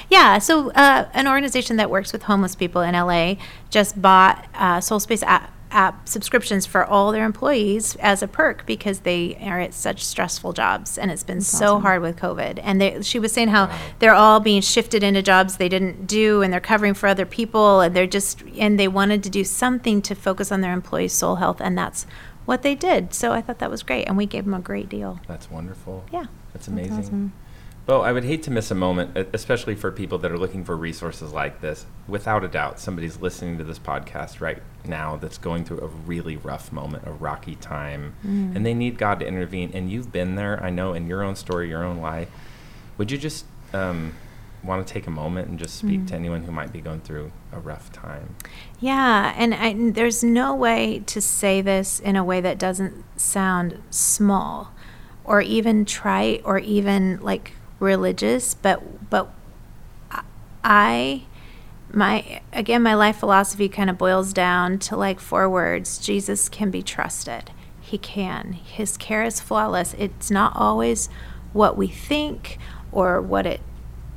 Yeah, 0.09 0.37
so 0.37 0.71
uh, 0.71 1.09
an 1.13 1.27
organization 1.27 1.77
that 1.77 1.89
works 1.89 2.13
with 2.13 2.23
homeless 2.23 2.55
people 2.55 2.81
in 2.81 2.93
LA 2.93 3.35
just 3.69 4.01
bought 4.01 4.47
uh, 4.53 4.79
Soul 4.81 4.99
Space 4.99 5.23
app, 5.23 5.51
app 5.73 6.07
subscriptions 6.07 6.65
for 6.65 6.85
all 6.85 7.11
their 7.11 7.25
employees 7.25 7.95
as 7.97 8.21
a 8.21 8.27
perk 8.27 8.65
because 8.65 8.99
they 8.99 9.35
are 9.41 9.59
at 9.59 9.73
such 9.73 10.05
stressful 10.05 10.53
jobs 10.53 10.97
and 10.97 11.09
it's 11.11 11.23
been 11.23 11.41
so 11.41 11.79
hard 11.79 12.01
with 12.01 12.15
COVID. 12.15 12.59
And 12.61 12.79
they, 12.79 13.01
she 13.01 13.19
was 13.19 13.31
saying 13.31 13.49
how 13.49 13.75
they're 13.99 14.13
all 14.13 14.39
being 14.39 14.61
shifted 14.61 15.03
into 15.03 15.21
jobs 15.21 15.57
they 15.57 15.69
didn't 15.69 16.05
do 16.05 16.41
and 16.41 16.53
they're 16.53 16.59
covering 16.61 16.93
for 16.93 17.07
other 17.07 17.25
people 17.25 17.81
and 17.81 17.95
they're 17.95 18.07
just 18.07 18.43
and 18.57 18.79
they 18.79 18.87
wanted 18.87 19.23
to 19.23 19.29
do 19.29 19.43
something 19.43 20.01
to 20.03 20.15
focus 20.15 20.51
on 20.51 20.61
their 20.61 20.73
employees' 20.73 21.13
soul 21.13 21.35
health 21.35 21.59
and 21.59 21.77
that's 21.77 22.05
what 22.45 22.61
they 22.61 22.75
did. 22.75 23.13
So 23.13 23.31
I 23.31 23.41
thought 23.41 23.59
that 23.59 23.71
was 23.71 23.83
great 23.83 24.05
and 24.05 24.15
we 24.15 24.25
gave 24.25 24.45
them 24.45 24.53
a 24.53 24.59
great 24.59 24.89
deal. 24.89 25.19
That's 25.27 25.49
wonderful. 25.49 26.05
Yeah. 26.11 26.25
That's 26.53 26.67
amazing. 26.67 26.99
awesome. 26.99 27.33
Well, 27.85 28.01
I 28.01 28.13
would 28.13 28.23
hate 28.23 28.43
to 28.43 28.51
miss 28.51 28.71
a 28.71 28.75
moment, 28.75 29.17
especially 29.33 29.75
for 29.75 29.91
people 29.91 30.17
that 30.19 30.31
are 30.31 30.37
looking 30.37 30.63
for 30.63 30.77
resources 30.77 31.33
like 31.33 31.59
this. 31.59 31.85
Without 32.07 32.43
a 32.43 32.47
doubt, 32.47 32.79
somebody's 32.79 33.19
listening 33.19 33.57
to 33.57 33.63
this 33.65 33.77
podcast 33.77 34.39
right 34.39 34.61
now 34.85 35.17
that's 35.17 35.37
going 35.37 35.65
through 35.65 35.81
a 35.81 35.87
really 35.87 36.37
rough 36.37 36.71
moment, 36.71 37.03
a 37.05 37.11
rocky 37.11 37.55
time, 37.55 38.13
Mm. 38.25 38.55
and 38.55 38.65
they 38.65 38.73
need 38.73 38.97
God 38.97 39.19
to 39.19 39.27
intervene. 39.27 39.71
And 39.73 39.91
you've 39.91 40.13
been 40.13 40.35
there, 40.35 40.63
I 40.63 40.69
know, 40.69 40.93
in 40.93 41.07
your 41.07 41.23
own 41.23 41.35
story, 41.35 41.67
your 41.67 41.83
own 41.83 41.97
life. 41.97 42.29
Would 42.97 43.11
you 43.11 43.17
just 43.17 43.45
um, 43.73 44.13
want 44.63 44.85
to 44.85 44.93
take 44.93 45.07
a 45.07 45.11
moment 45.11 45.49
and 45.49 45.59
just 45.59 45.75
speak 45.75 46.01
Mm. 46.01 46.07
to 46.07 46.15
anyone 46.15 46.43
who 46.43 46.51
might 46.51 46.71
be 46.71 46.79
going 46.79 47.01
through 47.01 47.31
a 47.51 47.59
rough 47.59 47.91
time. 47.91 48.35
Yeah, 48.79 49.33
and 49.35 49.53
I, 49.53 49.67
and 49.69 49.93
there's 49.95 50.23
no 50.23 50.55
way 50.55 51.01
to 51.07 51.19
say 51.19 51.59
this 51.61 51.99
in 51.99 52.15
a 52.15 52.23
way 52.23 52.39
that 52.39 52.57
doesn't 52.59 53.03
sound 53.19 53.79
small 53.89 54.71
or 55.25 55.41
even 55.41 55.85
trite 55.85 56.41
or 56.45 56.59
even 56.59 57.19
like 57.21 57.53
religious, 57.83 58.53
but 58.55 59.09
but 59.09 59.29
I 60.63 61.23
my 61.91 62.41
again 62.51 62.81
my 62.81 62.95
life 62.95 63.17
philosophy 63.17 63.69
kind 63.69 63.89
of 63.89 63.97
boils 63.97 64.33
down 64.33 64.79
to 64.79 64.95
like 64.95 65.19
four 65.19 65.49
words. 65.49 65.99
Jesus 65.99 66.49
can 66.49 66.71
be 66.71 66.81
trusted. 66.81 67.51
He 67.79 67.97
can. 67.97 68.53
His 68.53 68.97
care 68.97 69.23
is 69.23 69.39
flawless. 69.39 69.93
It's 69.99 70.31
not 70.31 70.53
always 70.55 71.09
what 71.51 71.77
we 71.77 71.87
think 71.87 72.57
or 72.91 73.21
what 73.21 73.45
it 73.45 73.61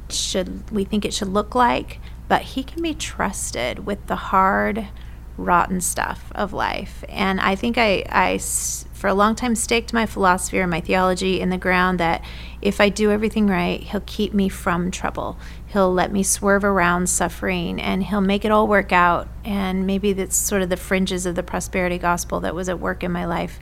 should 0.08 0.70
we 0.70 0.84
think 0.84 1.04
it 1.04 1.12
should 1.12 1.28
look 1.28 1.54
like, 1.54 1.98
but 2.28 2.42
he 2.42 2.62
can 2.62 2.82
be 2.82 2.94
trusted 2.94 3.84
with 3.84 4.06
the 4.06 4.16
hard, 4.16 4.88
rotten 5.36 5.80
stuff 5.80 6.30
of 6.34 6.52
life. 6.52 7.04
And 7.08 7.40
I 7.40 7.56
think 7.56 7.76
i 7.76 8.04
i 8.08 8.38
for 8.38 9.08
a 9.08 9.14
long 9.14 9.34
time 9.34 9.54
staked 9.54 9.92
my 9.92 10.06
philosophy 10.06 10.58
or 10.58 10.66
my 10.66 10.80
theology 10.80 11.40
in 11.40 11.50
the 11.50 11.58
ground 11.58 12.00
that 12.00 12.24
if 12.62 12.80
I 12.80 12.88
do 12.88 13.10
everything 13.10 13.46
right, 13.46 13.80
he'll 13.80 14.02
keep 14.06 14.32
me 14.32 14.48
from 14.48 14.90
trouble. 14.90 15.38
He'll 15.66 15.92
let 15.92 16.12
me 16.12 16.22
swerve 16.22 16.64
around 16.64 17.08
suffering 17.08 17.80
and 17.80 18.02
he'll 18.04 18.20
make 18.20 18.44
it 18.44 18.50
all 18.50 18.66
work 18.66 18.92
out. 18.92 19.28
And 19.44 19.86
maybe 19.86 20.12
that's 20.12 20.36
sort 20.36 20.62
of 20.62 20.68
the 20.68 20.76
fringes 20.76 21.26
of 21.26 21.34
the 21.34 21.42
prosperity 21.42 21.98
gospel 21.98 22.40
that 22.40 22.54
was 22.54 22.68
at 22.68 22.80
work 22.80 23.04
in 23.04 23.12
my 23.12 23.24
life. 23.24 23.58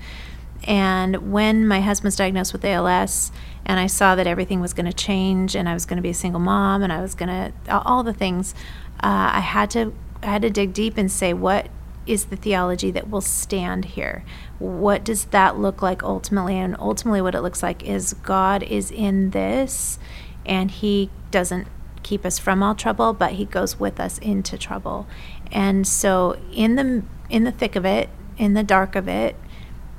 And 0.67 1.33
when 1.33 1.67
my 1.67 1.81
husband 1.81 2.07
was 2.07 2.17
diagnosed 2.17 2.53
with 2.53 2.65
ALS, 2.65 3.31
and 3.67 3.79
I 3.79 3.87
saw 3.87 4.15
that 4.15 4.27
everything 4.27 4.61
was 4.61 4.73
going 4.73 4.87
to 4.87 4.93
change, 4.93 5.55
and 5.55 5.69
I 5.69 5.75
was 5.75 5.85
going 5.85 5.97
to 5.97 6.03
be 6.03 6.11
a 6.11 6.15
single 6.15 6.41
mom, 6.41 6.83
and 6.83 6.93
I 6.93 7.03
was 7.03 7.15
going 7.15 7.29
to 7.29 7.53
all 7.69 8.03
the 8.03 8.15
things, 8.15 8.55
uh, 9.03 9.33
I 9.35 9.41
had 9.41 9.71
to 9.71 9.93
I 10.23 10.27
had 10.29 10.43
to 10.43 10.51
dig 10.51 10.73
deep 10.73 10.97
and 10.97 11.13
say 11.13 11.35
what 11.35 11.69
is 12.06 12.26
the 12.26 12.37
theology 12.37 12.90
that 12.90 13.11
will 13.11 13.20
stand 13.20 13.84
here. 13.84 14.25
What 14.58 15.04
does 15.04 15.26
that 15.26 15.58
look 15.58 15.82
like 15.82 16.02
ultimately? 16.02 16.58
And 16.58 16.76
ultimately, 16.78 17.23
what 17.23 17.34
it 17.34 17.42
looks 17.42 17.62
like 17.62 17.82
is 17.82 18.14
God 18.14 18.62
is 18.62 18.90
in 18.90 19.30
this, 19.30 19.99
and 20.44 20.70
He 20.70 21.11
doesn't 21.30 21.68
keep 22.02 22.25
us 22.25 22.38
from 22.38 22.62
all 22.62 22.75
trouble, 22.75 23.12
but 23.12 23.32
He 23.32 23.44
goes 23.44 23.78
with 23.80 23.99
us 23.99 24.18
into 24.18 24.58
trouble. 24.58 25.06
And 25.50 25.87
so, 25.87 26.38
in 26.52 26.76
the 26.76 27.02
in 27.30 27.44
the 27.44 27.52
thick 27.52 27.76
of 27.76 27.84
it, 27.84 28.11
in 28.37 28.54
the 28.54 28.62
dark 28.62 28.96
of 28.96 29.08
it, 29.08 29.37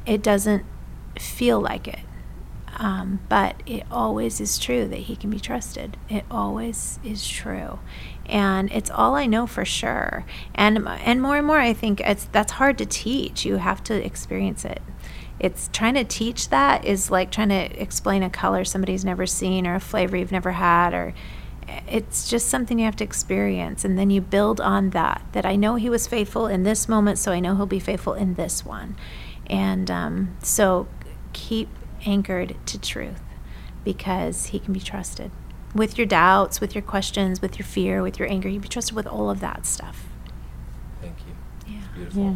it 0.05 0.21
doesn't 0.21 0.65
feel 1.19 1.59
like 1.59 1.87
it. 1.87 1.99
Um, 2.77 3.21
but 3.29 3.63
it 3.65 3.83
always 3.89 4.41
is 4.41 4.59
true 4.59 4.87
that 4.87 4.99
he 4.99 5.15
can 5.15 5.29
be 5.29 5.39
trusted. 5.39 5.95
It 6.09 6.25
always 6.29 6.99
is 7.03 7.27
true, 7.27 7.79
and 8.27 8.71
it's 8.71 8.89
all 8.89 9.15
I 9.15 9.25
know 9.25 9.47
for 9.47 9.65
sure. 9.65 10.25
And 10.53 10.87
and 10.87 11.21
more 11.21 11.37
and 11.37 11.47
more, 11.47 11.59
I 11.59 11.73
think 11.73 12.01
it's 12.01 12.25
that's 12.25 12.53
hard 12.53 12.77
to 12.79 12.85
teach. 12.85 13.45
You 13.45 13.57
have 13.57 13.83
to 13.85 14.05
experience 14.05 14.65
it. 14.65 14.81
It's 15.39 15.69
trying 15.73 15.95
to 15.95 16.03
teach 16.03 16.49
that 16.49 16.85
is 16.85 17.11
like 17.11 17.29
trying 17.31 17.49
to 17.49 17.81
explain 17.81 18.23
a 18.23 18.29
color 18.29 18.63
somebody's 18.63 19.03
never 19.03 19.25
seen 19.25 19.67
or 19.67 19.75
a 19.75 19.79
flavor 19.79 20.15
you've 20.15 20.31
never 20.31 20.51
had 20.51 20.93
or 20.93 21.13
it's 21.87 22.29
just 22.29 22.47
something 22.47 22.79
you 22.79 22.85
have 22.85 22.95
to 22.95 23.03
experience 23.03 23.83
and 23.83 23.97
then 23.97 24.09
you 24.09 24.21
build 24.21 24.61
on 24.61 24.91
that 24.91 25.21
that 25.31 25.45
i 25.45 25.55
know 25.55 25.75
he 25.75 25.89
was 25.89 26.07
faithful 26.07 26.47
in 26.47 26.63
this 26.63 26.87
moment 26.87 27.17
so 27.17 27.31
i 27.31 27.39
know 27.39 27.55
he'll 27.55 27.65
be 27.65 27.79
faithful 27.79 28.13
in 28.13 28.35
this 28.35 28.63
one 28.63 28.95
and 29.47 29.91
um, 29.91 30.37
so 30.41 30.87
keep 31.33 31.67
anchored 32.05 32.55
to 32.65 32.79
truth 32.79 33.21
because 33.83 34.47
he 34.47 34.59
can 34.59 34.73
be 34.73 34.79
trusted 34.79 35.31
with 35.75 35.97
your 35.97 36.07
doubts 36.07 36.59
with 36.59 36.73
your 36.73 36.81
questions 36.81 37.41
with 37.41 37.59
your 37.59 37.65
fear 37.65 38.01
with 38.01 38.17
your 38.17 38.27
anger 38.31 38.49
You'd 38.49 38.63
be 38.63 38.67
trusted 38.67 38.95
with 38.95 39.05
all 39.05 39.29
of 39.29 39.41
that 39.41 39.65
stuff 39.65 40.07
Thank 41.01 41.19
you. 41.27 41.73
Yeah. 41.73 41.79
It's 41.79 41.95
beautiful. 41.95 42.23
Yeah. 42.23 42.33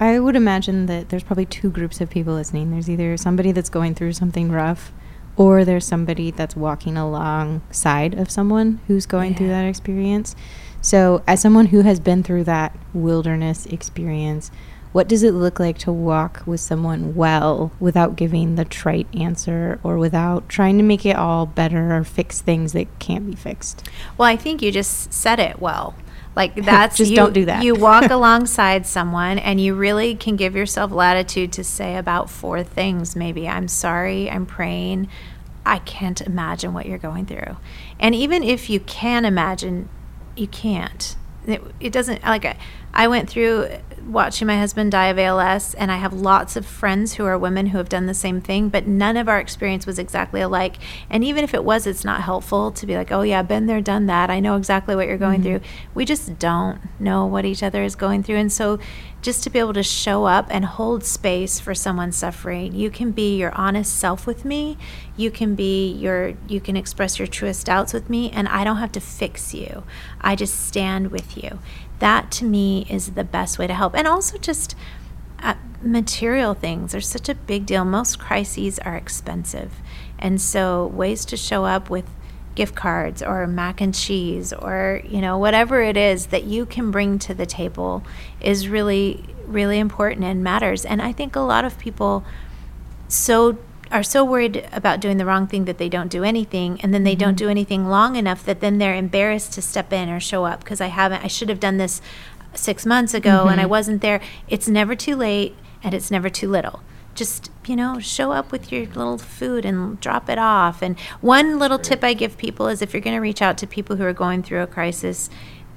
I 0.00 0.18
would 0.20 0.36
imagine 0.36 0.86
that 0.86 1.08
there's 1.08 1.24
probably 1.24 1.46
two 1.46 1.70
groups 1.70 2.00
of 2.00 2.10
people 2.10 2.34
listening. 2.34 2.70
There's 2.70 2.88
either 2.88 3.16
somebody 3.16 3.50
that's 3.50 3.68
going 3.68 3.94
through 3.94 4.12
something 4.12 4.50
rough, 4.52 4.92
or 5.36 5.64
there's 5.64 5.84
somebody 5.84 6.30
that's 6.30 6.54
walking 6.54 6.96
alongside 6.96 8.14
of 8.14 8.30
someone 8.30 8.80
who's 8.86 9.06
going 9.06 9.34
through 9.34 9.48
that 9.48 9.64
experience. 9.64 10.36
So, 10.80 11.22
as 11.26 11.40
someone 11.40 11.66
who 11.66 11.80
has 11.80 11.98
been 11.98 12.22
through 12.22 12.44
that 12.44 12.76
wilderness 12.92 13.66
experience, 13.66 14.52
what 14.98 15.06
does 15.06 15.22
it 15.22 15.30
look 15.30 15.60
like 15.60 15.78
to 15.78 15.92
walk 15.92 16.42
with 16.44 16.58
someone 16.58 17.14
well 17.14 17.70
without 17.78 18.16
giving 18.16 18.56
the 18.56 18.64
trite 18.64 19.06
answer 19.14 19.78
or 19.84 19.96
without 19.96 20.48
trying 20.48 20.76
to 20.76 20.82
make 20.82 21.06
it 21.06 21.14
all 21.14 21.46
better 21.46 21.94
or 21.96 22.02
fix 22.02 22.40
things 22.40 22.72
that 22.72 22.88
can't 22.98 23.24
be 23.24 23.36
fixed? 23.36 23.88
Well, 24.16 24.28
I 24.28 24.34
think 24.34 24.60
you 24.60 24.72
just 24.72 25.12
said 25.12 25.38
it 25.38 25.60
well. 25.60 25.94
Like 26.34 26.56
that's 26.64 26.96
Just 26.96 27.12
you, 27.12 27.16
don't 27.16 27.32
do 27.32 27.44
that. 27.44 27.62
You 27.62 27.76
walk 27.76 28.10
alongside 28.10 28.88
someone 28.88 29.38
and 29.38 29.60
you 29.60 29.76
really 29.76 30.16
can 30.16 30.34
give 30.34 30.56
yourself 30.56 30.90
latitude 30.90 31.52
to 31.52 31.62
say 31.62 31.94
about 31.94 32.28
four 32.28 32.64
things. 32.64 33.14
Maybe 33.14 33.46
I'm 33.46 33.68
sorry, 33.68 34.28
I'm 34.28 34.46
praying. 34.46 35.06
I 35.64 35.78
can't 35.78 36.20
imagine 36.22 36.74
what 36.74 36.86
you're 36.86 36.98
going 36.98 37.24
through. 37.24 37.56
And 38.00 38.16
even 38.16 38.42
if 38.42 38.68
you 38.68 38.80
can 38.80 39.24
imagine, 39.24 39.90
you 40.34 40.48
can't. 40.48 41.14
It, 41.46 41.62
it 41.78 41.92
doesn't 41.92 42.24
like 42.24 42.44
I, 42.44 42.58
I 42.92 43.06
went 43.06 43.30
through 43.30 43.68
watching 44.08 44.46
my 44.46 44.58
husband 44.58 44.90
die 44.90 45.08
of 45.08 45.18
ALS 45.18 45.74
and 45.74 45.92
I 45.92 45.96
have 45.96 46.12
lots 46.12 46.56
of 46.56 46.64
friends 46.64 47.14
who 47.14 47.24
are 47.24 47.38
women 47.38 47.66
who 47.66 47.78
have 47.78 47.88
done 47.88 48.06
the 48.06 48.14
same 48.14 48.40
thing, 48.40 48.68
but 48.70 48.86
none 48.86 49.16
of 49.16 49.28
our 49.28 49.38
experience 49.38 49.86
was 49.86 49.98
exactly 49.98 50.40
alike. 50.40 50.76
And 51.10 51.22
even 51.22 51.44
if 51.44 51.54
it 51.54 51.64
was, 51.64 51.86
it's 51.86 52.04
not 52.04 52.22
helpful 52.22 52.72
to 52.72 52.86
be 52.86 52.96
like, 52.96 53.12
"Oh 53.12 53.22
yeah, 53.22 53.42
been 53.42 53.66
there, 53.66 53.80
done 53.80 54.06
that. 54.06 54.30
I 54.30 54.40
know 54.40 54.56
exactly 54.56 54.96
what 54.96 55.06
you're 55.06 55.18
going 55.18 55.42
mm-hmm. 55.42 55.58
through." 55.58 55.68
We 55.94 56.04
just 56.04 56.38
don't 56.38 56.80
know 56.98 57.26
what 57.26 57.44
each 57.44 57.62
other 57.62 57.82
is 57.82 57.94
going 57.94 58.22
through. 58.22 58.36
And 58.36 58.52
so 58.52 58.78
just 59.20 59.42
to 59.42 59.50
be 59.50 59.58
able 59.58 59.72
to 59.72 59.82
show 59.82 60.26
up 60.26 60.46
and 60.48 60.64
hold 60.64 61.04
space 61.04 61.58
for 61.58 61.74
someone 61.74 62.12
suffering. 62.12 62.74
You 62.74 62.90
can 62.90 63.10
be 63.10 63.36
your 63.36 63.52
honest 63.52 63.96
self 63.96 64.26
with 64.26 64.44
me. 64.44 64.78
You 65.16 65.30
can 65.30 65.54
be 65.54 65.90
your 65.92 66.34
you 66.46 66.60
can 66.60 66.76
express 66.76 67.18
your 67.18 67.26
truest 67.26 67.66
doubts 67.66 67.92
with 67.92 68.08
me 68.08 68.30
and 68.30 68.48
I 68.48 68.62
don't 68.62 68.76
have 68.76 68.92
to 68.92 69.00
fix 69.00 69.52
you. 69.52 69.82
I 70.20 70.36
just 70.36 70.66
stand 70.66 71.10
with 71.10 71.36
you. 71.36 71.58
That 71.98 72.30
to 72.32 72.44
me 72.44 72.86
is 72.88 73.10
the 73.10 73.24
best 73.24 73.58
way 73.58 73.66
to 73.66 73.74
help. 73.74 73.94
And 73.94 74.06
also 74.06 74.38
just 74.38 74.74
uh, 75.40 75.54
material 75.82 76.54
things 76.54 76.94
are 76.94 77.00
such 77.00 77.28
a 77.28 77.34
big 77.34 77.66
deal. 77.66 77.84
Most 77.84 78.18
crises 78.18 78.78
are 78.80 78.96
expensive. 78.96 79.72
And 80.18 80.40
so 80.40 80.86
ways 80.86 81.24
to 81.26 81.36
show 81.36 81.64
up 81.64 81.90
with 81.90 82.08
gift 82.58 82.74
cards 82.74 83.22
or 83.22 83.46
mac 83.46 83.80
and 83.80 83.94
cheese 83.94 84.52
or 84.52 85.00
you 85.04 85.20
know 85.20 85.38
whatever 85.38 85.80
it 85.80 85.96
is 85.96 86.26
that 86.26 86.42
you 86.42 86.66
can 86.66 86.90
bring 86.90 87.16
to 87.16 87.32
the 87.32 87.46
table 87.46 88.02
is 88.40 88.68
really 88.68 89.24
really 89.46 89.78
important 89.78 90.24
and 90.24 90.42
matters 90.42 90.84
and 90.84 91.00
i 91.00 91.12
think 91.12 91.36
a 91.36 91.40
lot 91.40 91.64
of 91.64 91.78
people 91.78 92.24
so 93.06 93.56
are 93.90 94.02
so 94.02 94.24
worried 94.24 94.68
about 94.72 95.00
doing 95.00 95.16
the 95.16 95.24
wrong 95.24 95.46
thing 95.46 95.64
that 95.64 95.78
they 95.78 95.88
don't 95.88 96.10
do 96.10 96.24
anything 96.24 96.80
and 96.80 96.92
then 96.92 97.04
they 97.04 97.14
don't 97.14 97.36
do 97.36 97.48
anything 97.48 97.88
long 97.88 98.16
enough 98.16 98.44
that 98.44 98.60
then 98.60 98.78
they're 98.78 98.94
embarrassed 98.94 99.52
to 99.52 99.62
step 99.62 99.92
in 99.92 100.08
or 100.08 100.20
show 100.20 100.44
up 100.44 100.60
because 100.60 100.80
i 100.80 100.88
haven't 100.88 101.24
i 101.24 101.26
should 101.26 101.48
have 101.48 101.60
done 101.60 101.78
this 101.78 102.00
six 102.54 102.84
months 102.84 103.14
ago 103.14 103.46
and 103.48 103.60
i 103.60 103.66
wasn't 103.66 104.02
there. 104.02 104.20
It's 104.48 104.68
never 104.68 104.94
too 104.94 105.16
late 105.16 105.54
and 105.82 105.94
it's 105.94 106.10
never 106.10 106.28
too 106.28 106.48
little. 106.48 106.80
Just 107.14 107.50
you 107.66 107.76
know 107.76 107.98
show 107.98 108.32
up 108.32 108.52
with 108.52 108.70
your 108.72 108.86
little 108.86 109.18
food 109.18 109.64
and 109.64 110.00
drop 110.00 110.28
it 110.28 110.38
off. 110.38 110.82
And 110.82 110.98
one 111.20 111.58
little 111.58 111.78
tip 111.78 112.02
i 112.04 112.14
give 112.14 112.38
people 112.38 112.68
is 112.68 112.82
if 112.82 112.92
you're 112.92 113.02
going 113.02 113.16
to 113.16 113.20
reach 113.20 113.42
out 113.42 113.58
to 113.58 113.66
people 113.66 113.96
who 113.96 114.04
are 114.04 114.12
going 114.12 114.42
through 114.42 114.62
a 114.62 114.66
crisis 114.66 115.30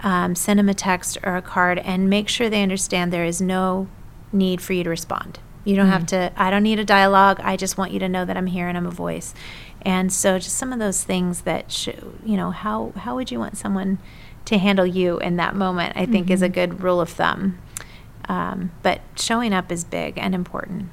um, 0.03 0.33
send 0.33 0.57
them 0.57 0.69
a 0.69 0.73
text 0.73 1.17
or 1.23 1.35
a 1.35 1.41
card 1.43 1.77
and 1.77 2.09
make 2.09 2.27
sure 2.27 2.49
they 2.49 2.63
understand 2.63 3.13
there 3.13 3.25
is 3.25 3.39
no 3.39 3.87
need 4.31 4.59
for 4.61 4.73
you 4.73 4.83
to 4.83 4.89
respond 4.89 5.39
you 5.63 5.75
don't 5.75 5.87
have 5.87 6.05
to 6.07 6.31
i 6.35 6.49
don't 6.49 6.63
need 6.63 6.79
a 6.79 6.85
dialogue. 6.85 7.39
I 7.43 7.55
just 7.57 7.77
want 7.77 7.91
you 7.91 7.99
to 7.99 8.09
know 8.09 8.25
that 8.25 8.37
i'm 8.37 8.47
here 8.47 8.67
and 8.67 8.77
i'm 8.77 8.87
a 8.87 8.91
voice. 8.91 9.33
And 9.83 10.13
so 10.13 10.37
just 10.37 10.57
some 10.57 10.71
of 10.71 10.79
those 10.79 11.03
things 11.03 11.41
that 11.41 11.71
show 11.71 12.13
you 12.25 12.37
know 12.37 12.51
how 12.51 12.93
how 12.95 13.15
would 13.15 13.31
you 13.31 13.39
want 13.39 13.57
someone 13.57 13.99
to 14.45 14.57
handle 14.57 14.85
you 14.85 15.19
in 15.19 15.35
that 15.35 15.55
moment 15.55 15.93
i 15.95 16.05
think 16.05 16.31
is 16.31 16.41
a 16.41 16.49
good 16.49 16.81
rule 16.81 17.01
of 17.01 17.09
thumb. 17.09 17.59
Um, 18.27 18.71
but 18.81 19.01
showing 19.15 19.53
up 19.53 19.71
is 19.71 19.83
big 19.83 20.17
and 20.17 20.33
important. 20.33 20.89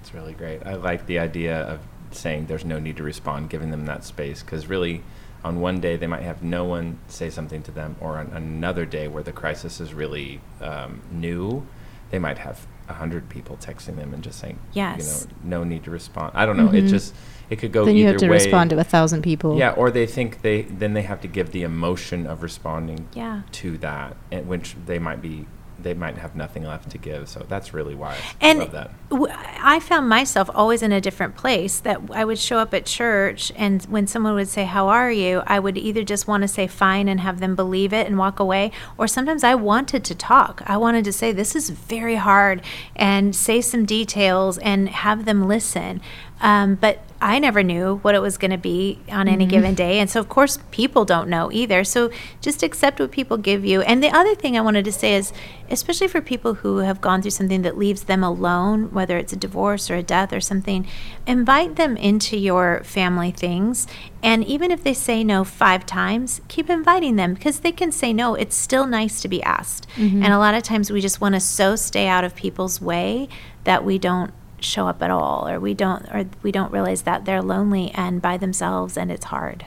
It's 0.00 0.14
really 0.14 0.32
great. 0.32 0.64
I 0.64 0.74
like 0.74 1.06
the 1.06 1.18
idea 1.18 1.60
of 1.62 1.80
saying 2.10 2.46
there's 2.46 2.64
no 2.64 2.78
need 2.78 2.96
to 2.96 3.02
respond, 3.02 3.50
giving 3.50 3.70
them 3.70 3.86
that 3.86 4.04
space, 4.04 4.42
because 4.42 4.66
really, 4.66 5.02
on 5.44 5.60
one 5.60 5.80
day 5.80 5.96
they 5.96 6.06
might 6.06 6.22
have 6.22 6.42
no 6.42 6.64
one 6.64 6.98
say 7.08 7.30
something 7.30 7.62
to 7.64 7.70
them, 7.70 7.96
or 8.00 8.16
on 8.16 8.28
another 8.28 8.84
day 8.84 9.08
where 9.08 9.22
the 9.22 9.32
crisis 9.32 9.80
is 9.80 9.92
really 9.92 10.40
um, 10.60 11.02
new, 11.10 11.66
they 12.10 12.18
might 12.18 12.38
have 12.38 12.66
a 12.77 12.77
hundred 12.94 13.28
people 13.28 13.56
texting 13.56 13.96
them 13.96 14.12
and 14.14 14.22
just 14.22 14.38
saying, 14.40 14.58
Yes. 14.72 15.26
you 15.30 15.34
know, 15.50 15.58
no 15.58 15.64
need 15.64 15.84
to 15.84 15.90
respond. 15.90 16.32
I 16.34 16.46
don't 16.46 16.56
know. 16.56 16.68
It 16.70 16.84
Mhm. 16.84 16.88
just 16.88 17.14
it 17.50 17.56
could 17.56 17.72
go 17.72 17.84
then 17.84 17.94
either 17.94 18.00
you 18.00 18.06
have 18.08 18.16
to 18.18 18.26
way. 18.28 18.34
respond 18.34 18.70
to 18.70 18.78
a 18.78 18.84
thousand 18.84 19.22
people. 19.22 19.56
Yeah, 19.58 19.70
or 19.70 19.90
they 19.90 20.06
think 20.06 20.42
they 20.42 20.62
then 20.62 20.92
they 20.94 21.02
have 21.02 21.20
to 21.22 21.28
give 21.28 21.52
the 21.52 21.62
emotion 21.62 22.26
of 22.26 22.42
responding 22.42 23.06
yeah 23.14 23.42
to 23.52 23.78
that, 23.78 24.16
and 24.32 24.46
which 24.46 24.76
they 24.86 24.98
might 24.98 25.22
be 25.22 25.46
they 25.80 25.94
might 25.94 26.18
have 26.18 26.34
nothing 26.34 26.64
left 26.64 26.90
to 26.90 26.98
give. 26.98 27.28
So 27.28 27.46
that's 27.48 27.72
really 27.72 27.94
why 27.94 28.14
I 28.14 28.18
and 28.40 28.58
love 28.60 28.72
that. 28.72 28.90
w- 29.10 29.32
I 29.62 29.80
found 29.80 30.08
myself 30.08 30.50
always 30.54 30.82
in 30.82 30.92
a 30.92 31.00
different 31.00 31.36
place. 31.36 31.80
That 31.80 32.00
I 32.12 32.24
would 32.24 32.38
show 32.38 32.58
up 32.58 32.74
at 32.74 32.86
church, 32.86 33.52
and 33.56 33.82
when 33.84 34.06
someone 34.06 34.34
would 34.34 34.48
say, 34.48 34.64
"How 34.64 34.88
are 34.88 35.10
you?" 35.10 35.42
I 35.46 35.58
would 35.58 35.78
either 35.78 36.02
just 36.02 36.26
want 36.26 36.42
to 36.42 36.48
say 36.48 36.66
"fine" 36.66 37.08
and 37.08 37.20
have 37.20 37.40
them 37.40 37.54
believe 37.54 37.92
it 37.92 38.06
and 38.06 38.18
walk 38.18 38.40
away, 38.40 38.72
or 38.96 39.06
sometimes 39.06 39.44
I 39.44 39.54
wanted 39.54 40.04
to 40.04 40.14
talk. 40.14 40.62
I 40.66 40.76
wanted 40.76 41.04
to 41.04 41.12
say, 41.12 41.32
"This 41.32 41.54
is 41.54 41.70
very 41.70 42.16
hard," 42.16 42.62
and 42.96 43.34
say 43.34 43.60
some 43.60 43.84
details 43.84 44.58
and 44.58 44.88
have 44.88 45.24
them 45.24 45.46
listen. 45.46 46.00
Um, 46.40 46.76
but 46.76 47.02
I 47.20 47.40
never 47.40 47.64
knew 47.64 47.96
what 48.02 48.14
it 48.14 48.20
was 48.20 48.38
going 48.38 48.52
to 48.52 48.58
be 48.58 49.00
on 49.10 49.26
any 49.26 49.44
given 49.44 49.74
day. 49.74 49.98
And 49.98 50.08
so, 50.08 50.20
of 50.20 50.28
course, 50.28 50.60
people 50.70 51.04
don't 51.04 51.28
know 51.28 51.50
either. 51.50 51.82
So 51.82 52.12
just 52.40 52.62
accept 52.62 53.00
what 53.00 53.10
people 53.10 53.36
give 53.36 53.64
you. 53.64 53.80
And 53.80 54.04
the 54.04 54.10
other 54.10 54.36
thing 54.36 54.56
I 54.56 54.60
wanted 54.60 54.84
to 54.84 54.92
say 54.92 55.16
is, 55.16 55.32
especially 55.68 56.06
for 56.06 56.20
people 56.20 56.54
who 56.54 56.78
have 56.78 57.00
gone 57.00 57.20
through 57.20 57.32
something 57.32 57.62
that 57.62 57.76
leaves 57.76 58.04
them 58.04 58.22
alone, 58.22 58.92
whether 58.92 59.18
it's 59.18 59.32
a 59.32 59.36
divorce 59.36 59.90
or 59.90 59.96
a 59.96 60.02
death 60.02 60.32
or 60.32 60.40
something, 60.40 60.86
invite 61.26 61.74
them 61.74 61.96
into 61.96 62.36
your 62.36 62.84
family 62.84 63.32
things. 63.32 63.88
And 64.22 64.44
even 64.44 64.70
if 64.70 64.84
they 64.84 64.94
say 64.94 65.24
no 65.24 65.42
five 65.42 65.86
times, 65.86 66.40
keep 66.46 66.70
inviting 66.70 67.16
them 67.16 67.34
because 67.34 67.60
they 67.60 67.72
can 67.72 67.90
say 67.90 68.12
no. 68.12 68.36
It's 68.36 68.54
still 68.54 68.86
nice 68.86 69.20
to 69.22 69.28
be 69.28 69.42
asked. 69.42 69.88
And 70.22 70.32
a 70.32 70.38
lot 70.38 70.54
of 70.54 70.62
times 70.62 70.92
we 70.92 71.00
just 71.00 71.20
want 71.20 71.34
to 71.34 71.40
so 71.40 71.74
stay 71.74 72.06
out 72.06 72.22
of 72.22 72.36
people's 72.36 72.80
way 72.80 73.28
that 73.64 73.84
we 73.84 73.98
don't 73.98 74.32
show 74.60 74.86
up 74.88 75.02
at 75.02 75.10
all 75.10 75.48
or 75.48 75.58
we 75.60 75.74
don't 75.74 76.04
or 76.12 76.24
we 76.42 76.50
don't 76.52 76.72
realize 76.72 77.02
that 77.02 77.24
they're 77.24 77.42
lonely 77.42 77.90
and 77.94 78.20
by 78.20 78.36
themselves 78.36 78.96
and 78.96 79.10
it's 79.10 79.26
hard 79.26 79.66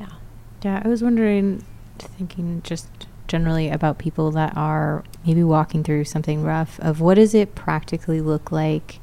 yeah 0.00 0.08
Yeah, 0.62 0.82
I 0.84 0.88
was 0.88 1.02
wondering, 1.02 1.64
thinking 1.98 2.62
just 2.62 2.88
generally 3.26 3.68
about 3.68 3.98
people 3.98 4.30
that 4.32 4.56
are 4.56 5.04
maybe 5.26 5.44
walking 5.44 5.82
through 5.84 6.04
something 6.04 6.42
rough, 6.42 6.80
of 6.80 7.00
what 7.00 7.14
does 7.14 7.34
it 7.34 7.54
practically 7.54 8.20
look 8.20 8.50
like 8.50 9.00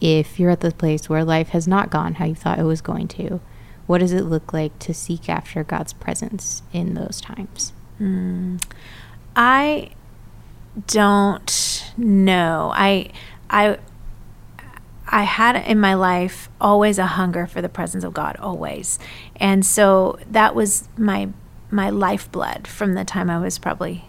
if 0.00 0.38
you're 0.40 0.50
at 0.50 0.60
the 0.60 0.72
place 0.72 1.08
where 1.08 1.24
life 1.24 1.50
has 1.50 1.66
not 1.68 1.88
gone 1.90 2.14
how 2.14 2.24
you 2.26 2.34
thought 2.34 2.58
it 2.58 2.64
was 2.64 2.80
going 2.80 3.08
to? 3.08 3.40
What 3.86 3.98
does 3.98 4.12
it 4.12 4.22
look 4.24 4.52
like 4.52 4.78
to 4.80 4.92
seek 4.94 5.28
after 5.28 5.62
God's 5.62 5.92
presence 5.92 6.62
in 6.72 6.94
those 6.94 7.20
times? 7.20 7.72
Hmm. 7.98 8.56
i 9.36 9.90
don't 10.88 11.92
know 11.96 12.72
i 12.74 13.10
i 13.48 13.78
I 15.14 15.22
had 15.22 15.54
in 15.54 15.78
my 15.78 15.94
life 15.94 16.48
always 16.60 16.98
a 16.98 17.06
hunger 17.06 17.46
for 17.46 17.62
the 17.62 17.68
presence 17.68 18.02
of 18.02 18.12
God, 18.12 18.36
always, 18.40 18.98
and 19.36 19.64
so 19.64 20.18
that 20.28 20.56
was 20.56 20.88
my 20.98 21.28
my 21.70 21.88
lifeblood 21.88 22.66
from 22.66 22.94
the 22.94 23.04
time 23.04 23.30
I 23.30 23.38
was 23.38 23.56
probably 23.56 24.06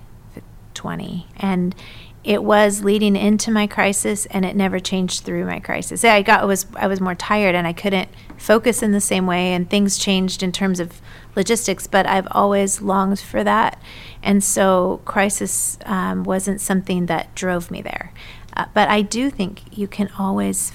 twenty, 0.74 1.28
and 1.38 1.76
it 2.24 2.44
was 2.44 2.84
leading 2.84 3.16
into 3.16 3.52
my 3.52 3.68
crisis, 3.68 4.26
and 4.32 4.46
it 4.46 4.56
never 4.56 4.80
changed 4.80 5.24
through 5.24 5.46
my 5.46 5.60
crisis. 5.60 6.04
I 6.04 6.24
got 6.24 6.48
was 6.48 6.66
I 6.76 6.88
was 6.88 7.00
more 7.00 7.14
tired, 7.14 7.54
and 7.54 7.68
I 7.68 7.74
couldn't 7.74 8.10
focus 8.36 8.82
in 8.82 8.92
the 8.92 9.00
same 9.00 9.28
way, 9.28 9.54
and 9.54 9.70
things 9.70 10.00
changed 10.00 10.42
in 10.42 10.52
terms 10.52 10.80
of 10.80 11.04
logistics, 11.36 11.86
but 11.86 12.08
I've 12.08 12.28
always 12.32 12.82
longed 12.82 13.20
for 13.20 13.44
that, 13.44 13.80
and 14.24 14.44
so 14.44 15.02
crisis 15.06 15.78
um, 15.86 16.24
wasn't 16.24 16.62
something 16.62 17.06
that 17.06 17.36
drove 17.36 17.70
me 17.70 17.84
there. 17.84 18.12
Uh, 18.58 18.66
but 18.74 18.88
I 18.90 19.02
do 19.02 19.30
think 19.30 19.78
you 19.78 19.88
can 19.88 20.10
always 20.18 20.72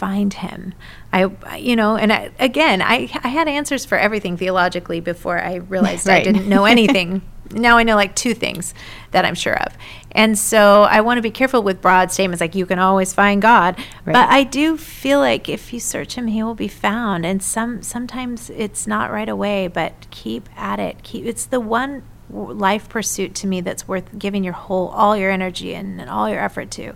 find 0.00 0.32
him. 0.32 0.72
I, 1.12 1.56
you 1.56 1.76
know, 1.76 1.96
and 1.96 2.10
I, 2.10 2.30
again, 2.38 2.80
I, 2.80 3.10
I 3.22 3.28
had 3.28 3.48
answers 3.48 3.84
for 3.84 3.98
everything 3.98 4.38
theologically 4.38 5.00
before 5.00 5.38
I 5.38 5.56
realized 5.56 6.08
I 6.08 6.22
didn't 6.22 6.48
know 6.48 6.64
anything. 6.64 7.20
now 7.50 7.76
I 7.76 7.82
know 7.82 7.96
like 7.96 8.16
two 8.16 8.32
things 8.32 8.72
that 9.10 9.26
I'm 9.26 9.34
sure 9.34 9.60
of. 9.60 9.76
And 10.12 10.38
so 10.38 10.84
I 10.84 11.02
want 11.02 11.18
to 11.18 11.22
be 11.22 11.30
careful 11.30 11.62
with 11.62 11.82
broad 11.82 12.10
statements 12.10 12.40
like 12.40 12.54
you 12.54 12.64
can 12.64 12.78
always 12.78 13.12
find 13.12 13.42
God. 13.42 13.76
Right. 14.06 14.14
But 14.14 14.30
I 14.30 14.42
do 14.42 14.78
feel 14.78 15.18
like 15.18 15.50
if 15.50 15.70
you 15.70 15.80
search 15.80 16.14
him, 16.14 16.28
he 16.28 16.42
will 16.42 16.54
be 16.54 16.68
found. 16.68 17.26
And 17.26 17.42
some 17.42 17.82
sometimes 17.82 18.48
it's 18.48 18.86
not 18.86 19.10
right 19.10 19.28
away, 19.28 19.68
but 19.68 20.06
keep 20.10 20.48
at 20.56 20.80
it. 20.80 21.02
Keep 21.02 21.26
it's 21.26 21.44
the 21.44 21.60
one 21.60 22.04
life 22.30 22.88
pursuit 22.88 23.34
to 23.34 23.46
me 23.46 23.60
that's 23.60 23.86
worth 23.86 24.18
giving 24.18 24.44
your 24.44 24.54
whole 24.54 24.88
all 24.88 25.14
your 25.14 25.30
energy 25.30 25.74
and, 25.74 26.00
and 26.00 26.08
all 26.08 26.30
your 26.30 26.40
effort 26.40 26.70
to 26.70 26.94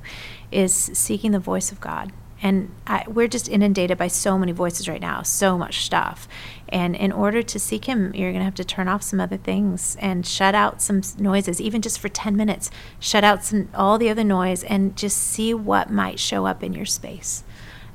is 0.51 0.73
seeking 0.73 1.33
the 1.33 1.39
voice 1.39 1.71
of 1.71 1.81
God. 1.81 2.13
And 2.45 2.71
I, 2.87 3.05
we're 3.09 3.27
just 3.27 3.49
inundated 3.49 3.97
by 3.97 4.09
so 4.09 4.37
many 4.37 4.53
voices 4.53 4.87
right 4.87 5.01
now, 5.01 5.23
so 5.23 5.57
much 5.57 5.87
stuff. 5.87 6.29
And 6.69 6.95
in 6.95 7.11
order 7.11 7.43
to 7.43 7.59
seek 7.59 7.87
Him, 7.87 8.15
you're 8.15 8.33
going 8.33 8.41
to 8.41 8.45
have 8.45 8.55
to 8.57 8.65
turn 8.65 8.87
off 8.87 9.03
some 9.03 9.19
other 9.19 9.39
things 9.39 9.97
and 9.99 10.27
shut 10.27 10.55
out 10.55 10.83
some 10.83 11.01
noises, 11.19 11.59
even 11.59 11.81
just 11.81 11.99
for 11.99 12.11
10 12.11 12.37
minutes. 12.37 12.71
Shut 13.01 13.25
out 13.25 13.45
some 13.45 13.71
all 13.75 13.97
the 13.97 14.11
other 14.11 14.23
noise 14.23 14.63
and 14.63 14.95
just 14.95 15.17
see 15.17 15.55
what 15.55 15.91
might 15.91 16.21
show 16.21 16.45
up 16.45 16.63
in 16.63 16.75
your 16.75 16.85
space. 16.85 17.45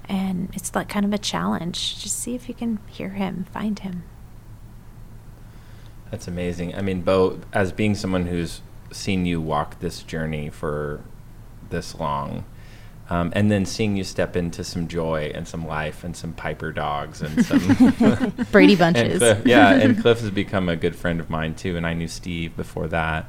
And 0.06 0.50
it's 0.54 0.74
like 0.74 0.90
kind 0.90 1.06
of 1.06 1.14
a 1.14 1.20
challenge. 1.20 2.02
Just 2.02 2.18
see 2.18 2.34
if 2.34 2.50
you 2.50 2.56
can 2.56 2.80
hear 2.88 3.10
Him, 3.10 3.46
find 3.54 3.78
Him. 3.78 4.02
That's 6.10 6.28
amazing. 6.28 6.74
I 6.74 6.82
mean, 6.82 7.02
Bo, 7.02 7.40
as 7.54 7.72
being 7.72 7.94
someone 7.94 8.26
who's 8.26 8.62
seen 8.92 9.28
you 9.28 9.40
walk 9.40 9.80
this 9.80 10.02
journey 10.02 10.50
for 10.50 11.02
this 11.70 11.94
long, 11.94 12.46
um, 13.10 13.32
and 13.36 13.52
then 13.52 13.66
seeing 13.66 13.96
you 13.98 14.04
step 14.04 14.36
into 14.36 14.64
some 14.64 14.88
joy 14.88 15.32
and 15.34 15.48
some 15.48 15.66
life 15.66 16.04
and 16.04 16.16
some 16.16 16.34
Piper 16.34 16.72
dogs 16.72 17.22
and 17.22 17.46
some 17.46 18.34
Brady 18.52 18.74
and 18.80 18.80
bunches. 18.80 19.18
Cliff, 19.18 19.46
yeah, 19.46 19.72
and 19.74 20.00
Cliff 20.00 20.20
has 20.22 20.30
become 20.32 20.70
a 20.70 20.76
good 20.76 20.96
friend 20.96 21.20
of 21.20 21.30
mine 21.30 21.56
too, 21.56 21.76
and 21.78 21.88
I 21.88 21.94
knew 21.94 22.08
Steve 22.08 22.56
before 22.56 22.88
that, 22.90 23.26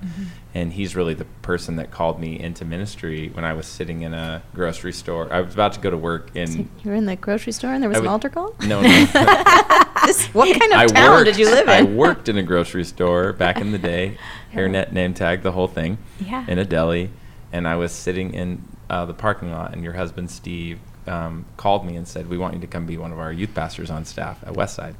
and 0.54 0.72
he's 0.72 0.94
really 0.94 1.14
the 1.14 1.24
person 1.42 1.76
that 1.76 1.90
called 1.90 2.20
me 2.20 2.38
into 2.38 2.64
ministry 2.64 3.28
when 3.30 3.44
I 3.44 3.52
was 3.54 3.66
sitting 3.66 4.02
in 4.02 4.12
a 4.14 4.42
grocery 4.54 4.92
store. 4.92 5.32
I 5.32 5.40
was 5.40 5.54
about 5.54 5.72
to 5.74 5.80
go 5.80 5.90
to 5.90 5.96
work 5.96 6.30
in. 6.34 6.68
you 6.84 6.90
were 6.90 6.94
in 6.94 7.06
the 7.06 7.16
grocery 7.16 7.52
store 7.52 7.72
and 7.72 7.82
there 7.82 7.88
was 7.88 7.96
I 7.96 8.00
an 8.00 8.04
would- 8.06 8.10
altar 8.12 8.28
call? 8.28 8.54
No, 8.66 8.80
no. 8.82 8.88
This- 10.06 10.26
what 10.34 10.48
kind 10.58 10.72
of 10.72 10.78
I 10.78 10.86
town 10.86 11.10
worked, 11.12 11.24
did 11.26 11.36
you 11.36 11.46
live 11.46 11.68
in? 11.68 11.70
I 11.70 11.82
worked 11.82 12.28
in 12.28 12.36
a 12.38 12.42
grocery 12.42 12.84
store 12.84 13.32
back 13.34 13.58
in 13.60 13.70
the 13.70 13.78
day, 13.78 14.16
hairnet 14.52 14.92
name 14.92 15.12
tag, 15.14 15.42
the 15.42 15.52
whole 15.52 15.68
thing, 15.68 15.98
Yeah. 16.18 16.44
in 16.48 16.58
a 16.58 16.64
deli, 16.64 17.10
and 17.52 17.68
I 17.68 17.76
was 17.76 17.92
sitting 17.92 18.32
in 18.34 18.62
uh, 18.90 19.06
the 19.06 19.14
parking 19.14 19.52
lot, 19.52 19.72
and 19.72 19.84
your 19.84 19.92
husband 19.92 20.30
Steve 20.30 20.80
um, 21.06 21.46
called 21.56 21.86
me 21.86 21.96
and 21.96 22.06
said, 22.06 22.28
"We 22.28 22.36
want 22.36 22.54
you 22.54 22.60
to 22.60 22.66
come 22.66 22.86
be 22.86 22.98
one 22.98 23.12
of 23.12 23.20
our 23.20 23.32
youth 23.32 23.54
pastors 23.54 23.88
on 23.88 24.04
staff 24.04 24.42
at 24.42 24.52
Westside." 24.52 24.96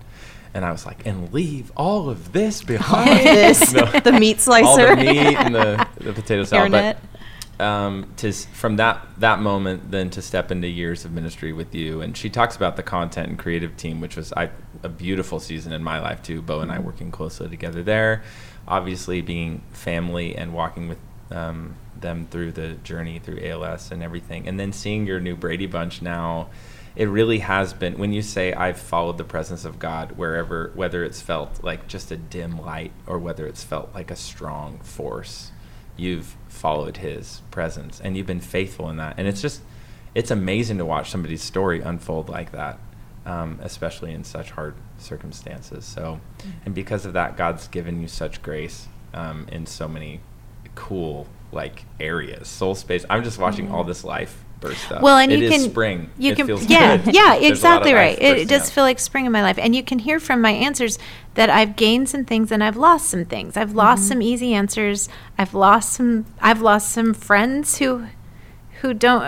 And 0.55 0.65
I 0.65 0.73
was 0.73 0.87
like, 0.87 1.05
"And 1.05 1.33
leave 1.33 1.73
all 1.77 2.09
of 2.09 2.33
this 2.33 2.63
behind." 2.75 3.27
this, 3.27 3.73
No. 3.75 3.85
the 4.05 4.13
meat 4.13 4.41
slicer. 4.41 4.67
all 4.67 4.97
the 4.97 4.97
meat 4.97 5.37
and 5.37 5.55
the, 5.55 5.87
the 5.99 6.13
potato 6.13 6.45
salad. 6.45 6.71
But 6.71 6.99
um, 7.65 8.13
to 8.19 8.33
from 8.33 8.77
that 8.77 9.07
that 9.19 9.41
moment, 9.41 9.91
then 9.91 10.09
to 10.11 10.23
step 10.23 10.53
into 10.53 10.69
years 10.69 11.05
of 11.05 11.11
ministry 11.11 11.53
with 11.53 11.75
you, 11.75 12.01
and 12.01 12.17
she 12.17 12.31
talks 12.31 12.55
about 12.55 12.77
the 12.77 12.85
content 12.85 13.29
and 13.29 13.39
creative 13.39 13.77
team, 13.77 14.01
which 14.01 14.17
was 14.17 14.33
I, 14.35 14.51
a 14.85 14.89
beautiful 14.89 15.41
season 15.41 15.73
in 15.73 15.83
my 15.83 15.99
life 15.99 16.23
too. 16.23 16.43
Bo 16.43 16.61
and 16.61 16.71
I 16.71 16.79
working 16.79 17.11
closely 17.11 17.49
together 17.49 17.83
there, 17.83 18.23
obviously 18.69 19.21
being 19.21 19.63
family 19.73 20.37
and 20.37 20.55
walking 20.55 20.89
with 20.89 20.99
um, 21.33 21.75
them 22.01 22.27
through 22.31 22.53
the 22.53 22.75
journey 22.75 23.19
through 23.19 23.41
ALS 23.43 23.91
and 23.91 24.03
everything, 24.03 24.49
and 24.49 24.59
then 24.59 24.73
seeing 24.73 25.07
your 25.07 25.21
new 25.21 25.37
Brady 25.37 25.67
Bunch 25.67 26.03
now. 26.03 26.49
It 26.97 27.09
really 27.09 27.39
has 27.39 27.73
been 27.73 27.99
when 27.99 28.13
you 28.13 28.21
say 28.21 28.53
I've 28.53 28.79
followed 28.79 29.17
the 29.17 29.25
presence 29.25 29.65
of 29.65 29.79
God 29.79 30.13
wherever, 30.13 30.73
whether 30.75 31.05
it's 31.05 31.21
felt 31.21 31.63
like 31.63 31.87
just 31.87 32.11
a 32.11 32.17
dim 32.17 32.61
light 32.61 32.91
or 33.07 33.19
whether 33.19 33.47
it's 33.47 33.63
felt 33.63 33.95
like 33.95 34.11
a 34.11 34.17
strong 34.17 34.79
force 34.81 35.53
you've 35.97 36.35
followed 36.49 36.97
his 36.97 37.43
presence 37.53 38.01
and 38.01 38.17
you've 38.17 38.27
been 38.27 38.41
faithful 38.41 38.91
in 38.91 38.97
that. 38.97 39.15
And 39.19 39.29
it's 39.29 39.41
just 39.41 39.63
it's 40.17 40.33
amazing 40.33 40.79
to 40.79 40.85
watch 40.85 41.11
somebody's 41.11 41.43
story 41.43 41.81
unfold 41.81 42.29
like 42.29 42.51
that 42.53 42.81
um, 43.27 43.59
especially 43.63 44.13
in 44.13 44.25
such 44.25 44.51
hard 44.51 44.75
circumstances. 44.99 45.85
So 45.85 46.21
and 46.65 46.75
because 46.75 47.07
of 47.07 47.13
that 47.15 47.37
god's 47.37 47.69
given 47.69 48.01
you 48.01 48.09
such 48.09 48.43
grace 48.43 48.89
um, 49.15 49.47
in 49.51 49.67
so 49.67 49.89
many 49.89 50.21
cool 50.75 51.27
like 51.53 51.85
areas 51.99 52.49
soul 52.49 52.75
space 52.75 53.05
i'm 53.11 53.25
just 53.25 53.39
watching 53.39 53.71
all 53.71 53.85
this 53.85 54.05
life 54.05 54.45
burst 54.61 54.93
up 54.93 55.03
Well, 55.03 55.17
and 55.17 55.33
It 55.33 55.39
you 55.39 55.47
is 55.47 55.53
can 55.53 55.71
spring 55.71 56.11
You 56.19 56.33
It 56.33 56.37
can, 56.37 56.47
feels 56.47 56.67
yeah, 56.67 56.99
good. 56.99 57.15
yeah, 57.15 57.23
There's 57.25 57.33
a 57.33 57.33
lot 57.33 57.37
of 57.39 57.51
exactly 57.51 57.95
right. 57.95 58.19
It, 58.21 58.39
it 58.39 58.49
does 58.49 58.69
up. 58.69 58.75
feel 58.75 58.85
like 58.85 58.99
spring 58.99 59.27
in 59.27 59.33
my 59.33 59.43
life, 59.43 59.59
and 59.59 59.75
you 59.75 59.83
can 59.83 59.99
hear 60.01 60.21
from 60.21 60.41
my 60.41 60.51
answers 60.51 60.99
that 61.35 61.51
I've 61.51 61.77
gained 61.77 62.09
some 62.09 62.25
things 62.25 62.53
and 62.53 62.63
I've 62.63 62.77
lost 62.77 63.09
some 63.11 63.25
things. 63.25 63.57
I've 63.57 63.73
lost 63.73 64.03
mm-hmm. 64.03 64.09
some 64.09 64.23
easy 64.23 64.55
answers. 64.55 65.09
I've 65.39 65.55
lost 65.55 65.95
some. 65.95 66.27
I've 66.41 66.61
lost 66.61 66.91
some 66.93 67.15
friends 67.15 67.79
who. 67.79 68.07
Who 68.81 68.95
don't, 68.95 69.25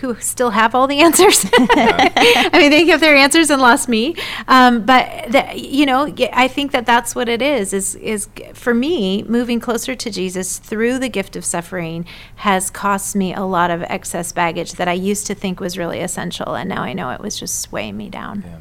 who 0.00 0.14
still 0.20 0.50
have 0.50 0.74
all 0.74 0.86
the 0.86 1.00
answers? 1.00 1.44
I 1.52 2.50
mean, 2.54 2.70
they 2.70 2.86
have 2.86 3.00
their 3.00 3.14
answers 3.14 3.50
and 3.50 3.60
lost 3.60 3.88
me. 3.88 4.16
Um, 4.48 4.84
but 4.84 5.30
the, 5.30 5.52
you 5.58 5.86
know, 5.86 6.12
I 6.32 6.48
think 6.48 6.72
that 6.72 6.86
that's 6.86 7.14
what 7.14 7.28
it 7.28 7.42
is. 7.42 7.72
Is 7.72 7.94
is 7.96 8.28
for 8.54 8.74
me 8.74 9.22
moving 9.24 9.60
closer 9.60 9.94
to 9.94 10.10
Jesus 10.10 10.58
through 10.58 10.98
the 10.98 11.08
gift 11.08 11.36
of 11.36 11.44
suffering 11.44 12.06
has 12.36 12.70
cost 12.70 13.14
me 13.14 13.34
a 13.34 13.42
lot 13.42 13.70
of 13.70 13.82
excess 13.82 14.32
baggage 14.32 14.72
that 14.72 14.88
I 14.88 14.92
used 14.94 15.26
to 15.26 15.34
think 15.34 15.60
was 15.60 15.76
really 15.76 16.00
essential, 16.00 16.54
and 16.54 16.68
now 16.68 16.82
I 16.82 16.92
know 16.94 17.10
it 17.10 17.20
was 17.20 17.38
just 17.38 17.70
weighing 17.72 17.96
me 17.96 18.08
down. 18.08 18.42
Yeah. 18.46 18.58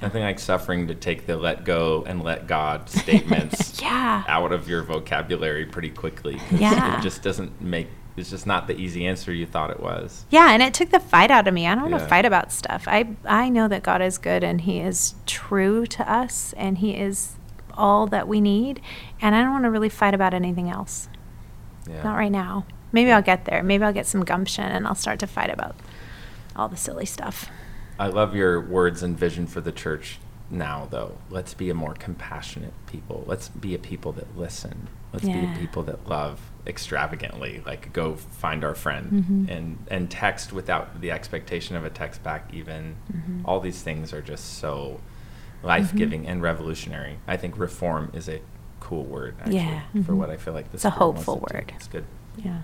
Nothing 0.00 0.22
like 0.22 0.38
suffering 0.38 0.88
to 0.88 0.94
take 0.94 1.26
the 1.26 1.36
let 1.36 1.64
go 1.64 2.02
and 2.06 2.22
let 2.24 2.46
God 2.46 2.88
statements 3.02 3.80
Yeah. 3.82 4.24
out 4.26 4.50
of 4.50 4.66
your 4.66 4.82
vocabulary 4.82 5.66
pretty 5.66 5.90
quickly. 5.90 6.40
Yeah. 6.50 6.98
It 6.98 7.02
just 7.02 7.22
doesn't 7.22 7.60
make, 7.60 7.88
it's 8.18 8.30
just 8.30 8.46
not 8.46 8.66
the 8.66 8.76
easy 8.76 9.06
answer 9.06 9.32
you 9.32 9.46
thought 9.46 9.70
it 9.70 9.80
was. 9.80 10.24
Yeah, 10.30 10.52
and 10.52 10.62
it 10.62 10.74
took 10.74 10.90
the 10.90 11.00
fight 11.00 11.30
out 11.30 11.48
of 11.48 11.54
me. 11.54 11.66
I 11.66 11.74
don't 11.74 11.90
want 11.90 12.02
to 12.02 12.08
fight 12.08 12.24
about 12.24 12.52
stuff. 12.52 12.84
I 12.86 13.16
I 13.24 13.48
know 13.48 13.68
that 13.68 13.82
God 13.82 14.02
is 14.02 14.18
good 14.18 14.44
and 14.44 14.60
He 14.62 14.80
is 14.80 15.14
true 15.26 15.86
to 15.86 16.10
us 16.10 16.52
and 16.56 16.78
He 16.78 16.96
is 16.96 17.36
all 17.74 18.06
that 18.08 18.28
we 18.28 18.40
need. 18.40 18.80
And 19.20 19.34
I 19.34 19.42
don't 19.42 19.52
want 19.52 19.64
to 19.64 19.70
really 19.70 19.88
fight 19.88 20.14
about 20.14 20.34
anything 20.34 20.68
else. 20.68 21.08
Yeah. 21.88 22.02
Not 22.02 22.16
right 22.16 22.32
now. 22.32 22.66
Maybe 22.92 23.12
I'll 23.12 23.22
get 23.22 23.44
there. 23.44 23.62
Maybe 23.62 23.84
I'll 23.84 23.92
get 23.92 24.06
some 24.06 24.24
gumption 24.24 24.64
and 24.64 24.86
I'll 24.86 24.94
start 24.94 25.18
to 25.20 25.26
fight 25.26 25.50
about 25.50 25.76
all 26.56 26.68
the 26.68 26.76
silly 26.76 27.06
stuff. 27.06 27.48
I 27.98 28.08
love 28.08 28.34
your 28.34 28.60
words 28.60 29.02
and 29.02 29.18
vision 29.18 29.46
for 29.46 29.60
the 29.60 29.72
church 29.72 30.18
now, 30.50 30.86
though. 30.90 31.18
Let's 31.30 31.54
be 31.54 31.70
a 31.70 31.74
more 31.74 31.94
compassionate 31.94 32.74
people. 32.86 33.24
Let's 33.26 33.48
be 33.48 33.74
a 33.74 33.78
people 33.78 34.12
that 34.12 34.36
listen. 34.36 34.88
Let's 35.12 35.24
be 35.24 35.32
a 35.32 35.56
people 35.58 35.82
that 35.84 36.08
love 36.08 36.47
extravagantly. 36.66 37.62
Like 37.64 37.92
go 37.92 38.16
find 38.16 38.64
our 38.64 38.74
friend 38.74 39.24
Mhm. 39.48 39.50
and 39.56 39.78
and 39.90 40.10
text 40.10 40.52
without 40.52 41.00
the 41.00 41.10
expectation 41.10 41.76
of 41.76 41.84
a 41.84 41.90
text 41.90 42.22
back. 42.22 42.48
Even 42.52 42.96
Mhm. 43.12 43.40
all 43.44 43.60
these 43.60 43.82
things 43.82 44.12
are 44.12 44.22
just 44.22 44.58
so 44.58 45.00
life 45.62 45.94
giving 45.94 46.26
and 46.26 46.40
revolutionary. 46.42 47.18
I 47.26 47.36
think 47.36 47.58
reform 47.58 48.10
is 48.14 48.28
a 48.28 48.40
cool 48.80 49.04
word 49.04 49.34
actually 49.40 49.56
Yeah. 49.56 49.80
for 50.04 50.12
Mhm. 50.12 50.16
what 50.18 50.30
I 50.30 50.36
feel 50.36 50.54
like 50.54 50.66
this 50.70 50.80
It's 50.80 50.84
a 50.84 50.90
hopeful 50.90 51.36
to 51.36 51.46
do. 51.52 51.56
word. 51.56 51.72
It's 51.76 51.88
good. 51.88 52.04
Yeah. 52.36 52.58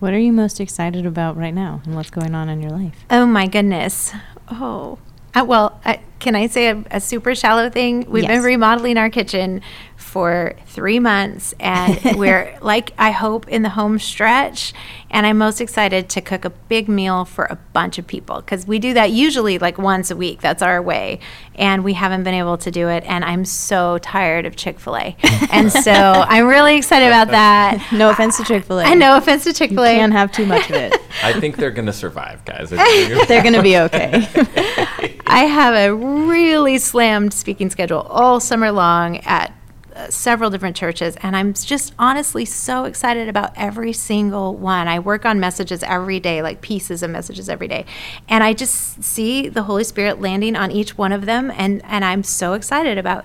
What 0.00 0.12
are 0.12 0.18
you 0.18 0.32
most 0.32 0.58
excited 0.60 1.06
about 1.06 1.36
right 1.36 1.54
now 1.54 1.80
and 1.84 1.94
what's 1.94 2.10
going 2.10 2.34
on 2.34 2.48
in 2.48 2.60
your 2.60 2.72
life? 2.72 3.04
Oh 3.08 3.24
my 3.24 3.46
goodness. 3.46 4.12
Oh. 4.48 4.98
Uh, 5.34 5.44
well, 5.46 5.80
I, 5.84 6.00
can 6.22 6.36
I 6.36 6.46
say 6.46 6.68
a, 6.68 6.84
a 6.90 7.00
super 7.00 7.34
shallow 7.34 7.68
thing? 7.68 8.06
We've 8.08 8.26
been 8.26 8.42
remodeling 8.42 8.96
our 8.96 9.10
kitchen 9.10 9.60
for 9.96 10.54
three 10.66 11.00
months, 11.00 11.54
and 11.58 11.98
we're 12.16 12.56
like, 12.60 12.92
I 12.98 13.12
hope, 13.12 13.48
in 13.48 13.62
the 13.62 13.70
home 13.70 13.98
stretch. 13.98 14.72
And 15.10 15.26
I'm 15.26 15.36
most 15.36 15.60
excited 15.60 16.08
to 16.10 16.20
cook 16.20 16.44
a 16.44 16.50
big 16.50 16.88
meal 16.88 17.24
for 17.24 17.44
a 17.44 17.56
bunch 17.72 17.98
of 17.98 18.06
people 18.06 18.36
because 18.36 18.66
we 18.66 18.78
do 18.78 18.94
that 18.94 19.10
usually 19.10 19.58
like 19.58 19.78
once 19.78 20.10
a 20.10 20.16
week. 20.16 20.40
That's 20.40 20.62
our 20.62 20.80
way. 20.80 21.18
And 21.54 21.82
we 21.82 21.94
haven't 21.94 22.22
been 22.22 22.34
able 22.34 22.56
to 22.58 22.70
do 22.70 22.88
it. 22.88 23.04
And 23.04 23.24
I'm 23.24 23.44
so 23.44 23.98
tired 23.98 24.46
of 24.46 24.54
Chick 24.56 24.78
fil 24.78 24.96
A. 24.96 25.16
and 25.50 25.72
so 25.72 25.92
I'm 25.92 26.46
really 26.46 26.76
excited 26.76 27.06
about 27.06 27.28
that. 27.28 27.92
No 27.92 28.10
offense 28.10 28.36
to 28.38 28.44
Chick-fil-A. 28.44 28.84
I 28.84 28.94
no 28.94 29.16
offense 29.16 29.44
to 29.44 29.52
Chick 29.52 29.70
fil 29.70 29.84
A. 29.84 29.94
can't 29.94 30.12
have 30.12 30.30
too 30.30 30.46
much 30.46 30.70
of 30.70 30.76
it. 30.76 30.94
I 31.22 31.38
think 31.38 31.56
they're 31.56 31.70
gonna 31.70 31.92
survive, 31.92 32.44
guys. 32.44 32.70
They're 32.70 33.42
going 33.42 33.54
to 33.54 33.62
be 33.62 33.76
okay. 33.76 34.26
I 35.32 35.46
have 35.46 35.72
a 35.74 35.94
really 35.94 36.76
slammed 36.76 37.32
speaking 37.32 37.70
schedule 37.70 38.00
all 38.00 38.38
summer 38.38 38.70
long 38.70 39.16
at 39.20 39.50
uh, 39.96 40.10
several 40.10 40.50
different 40.50 40.76
churches, 40.76 41.16
and 41.22 41.34
I'm 41.34 41.54
just 41.54 41.94
honestly 41.98 42.44
so 42.44 42.84
excited 42.84 43.30
about 43.30 43.54
every 43.56 43.94
single 43.94 44.54
one. 44.54 44.88
I 44.88 44.98
work 44.98 45.24
on 45.24 45.40
messages 45.40 45.82
every 45.84 46.20
day, 46.20 46.42
like 46.42 46.60
pieces 46.60 47.02
of 47.02 47.08
messages 47.08 47.48
every 47.48 47.66
day, 47.66 47.86
and 48.28 48.44
I 48.44 48.52
just 48.52 49.02
see 49.02 49.48
the 49.48 49.62
Holy 49.62 49.84
Spirit 49.84 50.20
landing 50.20 50.54
on 50.54 50.70
each 50.70 50.98
one 50.98 51.12
of 51.12 51.24
them, 51.24 51.50
and 51.56 51.82
and 51.86 52.04
I'm 52.04 52.22
so 52.22 52.52
excited 52.52 52.98
about. 52.98 53.24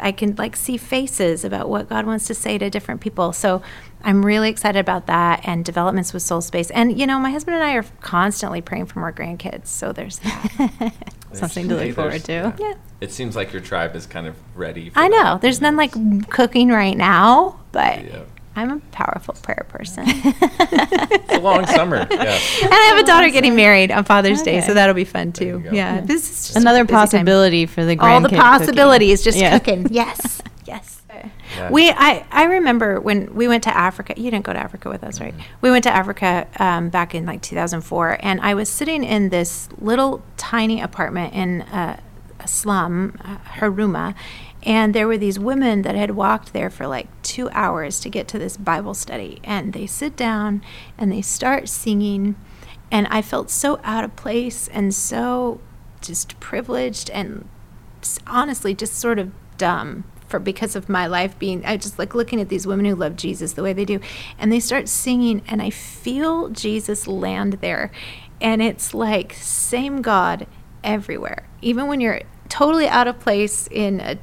I 0.00 0.12
can 0.12 0.36
like 0.36 0.54
see 0.54 0.76
faces 0.76 1.44
about 1.44 1.68
what 1.68 1.88
God 1.88 2.06
wants 2.06 2.28
to 2.28 2.34
say 2.34 2.56
to 2.56 2.70
different 2.70 3.00
people. 3.00 3.32
So 3.32 3.62
I'm 4.00 4.24
really 4.24 4.48
excited 4.48 4.78
about 4.78 5.08
that 5.08 5.40
and 5.42 5.64
developments 5.64 6.12
with 6.12 6.22
Soul 6.22 6.40
Space. 6.40 6.70
And 6.70 6.96
you 6.96 7.04
know, 7.04 7.18
my 7.18 7.32
husband 7.32 7.56
and 7.56 7.64
I 7.64 7.74
are 7.74 7.84
constantly 8.00 8.60
praying 8.60 8.86
for 8.86 9.00
more 9.00 9.12
grandkids. 9.12 9.66
So 9.66 9.92
there's 9.92 10.20
that. 10.20 10.94
Something 11.32 11.68
to 11.68 11.76
look 11.76 11.94
forward 11.94 12.24
to. 12.24 12.54
Yeah. 12.58 12.74
It 13.00 13.12
seems 13.12 13.36
like 13.36 13.52
your 13.52 13.62
tribe 13.62 13.94
is 13.94 14.06
kind 14.06 14.26
of 14.26 14.34
ready. 14.54 14.90
For 14.90 14.98
I 14.98 15.08
that, 15.08 15.10
know. 15.24 15.38
There's 15.40 15.60
none 15.60 15.76
like 15.76 15.92
cooking 16.30 16.68
right 16.70 16.96
now, 16.96 17.60
but 17.72 18.04
Yeah. 18.04 18.20
I'm 18.56 18.70
a 18.72 18.78
powerful 18.90 19.34
prayer 19.42 19.64
person. 19.68 20.04
It's 20.70 21.32
a 21.34 21.38
long 21.40 21.64
summer. 21.66 21.98
Yeah. 22.10 22.38
And 22.62 22.72
I 22.72 22.92
have 22.92 22.98
a 22.98 23.06
daughter 23.06 23.28
getting 23.30 23.54
married 23.54 23.90
on 23.92 24.04
Father's 24.04 24.42
Day, 24.42 24.60
so 24.62 24.74
that'll 24.74 24.94
be 24.94 25.04
fun 25.04 25.32
too. 25.32 25.62
Yeah, 25.66 25.72
Yeah. 25.72 26.00
this 26.00 26.22
is 26.30 26.46
just 26.48 26.56
Another 26.56 26.80
a 26.80 26.84
busy 26.84 26.92
time. 26.94 27.00
possibility 27.06 27.66
for 27.66 27.84
the 27.84 27.96
All 27.98 28.20
the 28.20 28.28
possibilities, 28.30 29.20
cooking. 29.20 29.24
just 29.32 29.38
Yeah. 29.38 29.58
cooking. 29.58 29.86
Yes, 29.90 30.42
yes. 30.68 31.02
Yeah. 31.56 31.70
We, 31.70 31.90
I, 31.90 32.24
I 32.30 32.44
remember 32.44 33.00
when 33.00 33.34
we 33.34 33.48
went 33.48 33.64
to 33.64 33.76
Africa. 33.76 34.14
You 34.16 34.30
didn't 34.30 34.44
go 34.44 34.52
to 34.52 34.58
Africa 34.58 34.90
with 34.90 35.02
us, 35.02 35.20
right? 35.20 35.34
We 35.62 35.70
went 35.70 35.82
to 35.84 35.90
Africa 35.90 36.46
um, 36.58 36.90
back 36.90 37.14
in 37.14 37.24
like 37.26 37.42
2004, 37.42 38.18
and 38.20 38.40
I 38.40 38.54
was 38.54 38.68
sitting 38.68 39.02
in 39.02 39.30
this 39.30 39.68
little 39.78 40.22
tiny 40.36 40.80
apartment 40.80 41.34
in 41.34 41.62
a, 41.62 42.00
a 42.38 42.46
slum, 42.46 43.18
uh, 43.24 43.38
Huruma, 43.58 44.14
and 44.62 44.94
there 44.94 45.08
were 45.08 45.16
these 45.16 45.38
women 45.38 45.82
that 45.82 45.94
had 45.94 46.10
walked 46.12 46.52
there 46.52 46.68
for 46.68 46.86
like 46.86 47.08
two 47.22 47.48
hours 47.50 47.98
to 48.00 48.10
get 48.10 48.28
to 48.28 48.38
this 48.38 48.56
Bible 48.56 48.94
study, 48.94 49.40
and 49.42 49.72
they 49.72 49.86
sit 49.86 50.16
down 50.16 50.62
and 50.98 51.10
they 51.10 51.22
start 51.22 51.68
singing, 51.68 52.36
and 52.92 53.06
I 53.08 53.22
felt 53.22 53.50
so 53.50 53.80
out 53.82 54.04
of 54.04 54.14
place 54.16 54.68
and 54.68 54.94
so 54.94 55.60
just 56.02 56.38
privileged 56.38 57.10
and 57.10 57.48
honestly 58.26 58.74
just 58.74 58.94
sort 58.94 59.18
of 59.18 59.32
dumb 59.56 60.04
for 60.28 60.38
because 60.38 60.76
of 60.76 60.88
my 60.88 61.06
life 61.06 61.38
being 61.38 61.64
I 61.64 61.76
just 61.76 61.98
like 61.98 62.14
looking 62.14 62.40
at 62.40 62.48
these 62.48 62.66
women 62.66 62.86
who 62.86 62.94
love 62.94 63.16
Jesus 63.16 63.54
the 63.54 63.62
way 63.62 63.72
they 63.72 63.84
do 63.84 64.00
and 64.38 64.52
they 64.52 64.60
start 64.60 64.88
singing 64.88 65.42
and 65.48 65.60
I 65.60 65.70
feel 65.70 66.48
Jesus 66.50 67.06
land 67.06 67.54
there. 67.54 67.90
And 68.40 68.62
it's 68.62 68.94
like 68.94 69.32
same 69.34 70.02
God 70.02 70.46
everywhere. 70.84 71.48
Even 71.60 71.88
when 71.88 72.00
you're 72.00 72.20
totally 72.48 72.88
out 72.88 73.08
of 73.08 73.18
place 73.18 73.68
in 73.70 74.00
a 74.00 74.18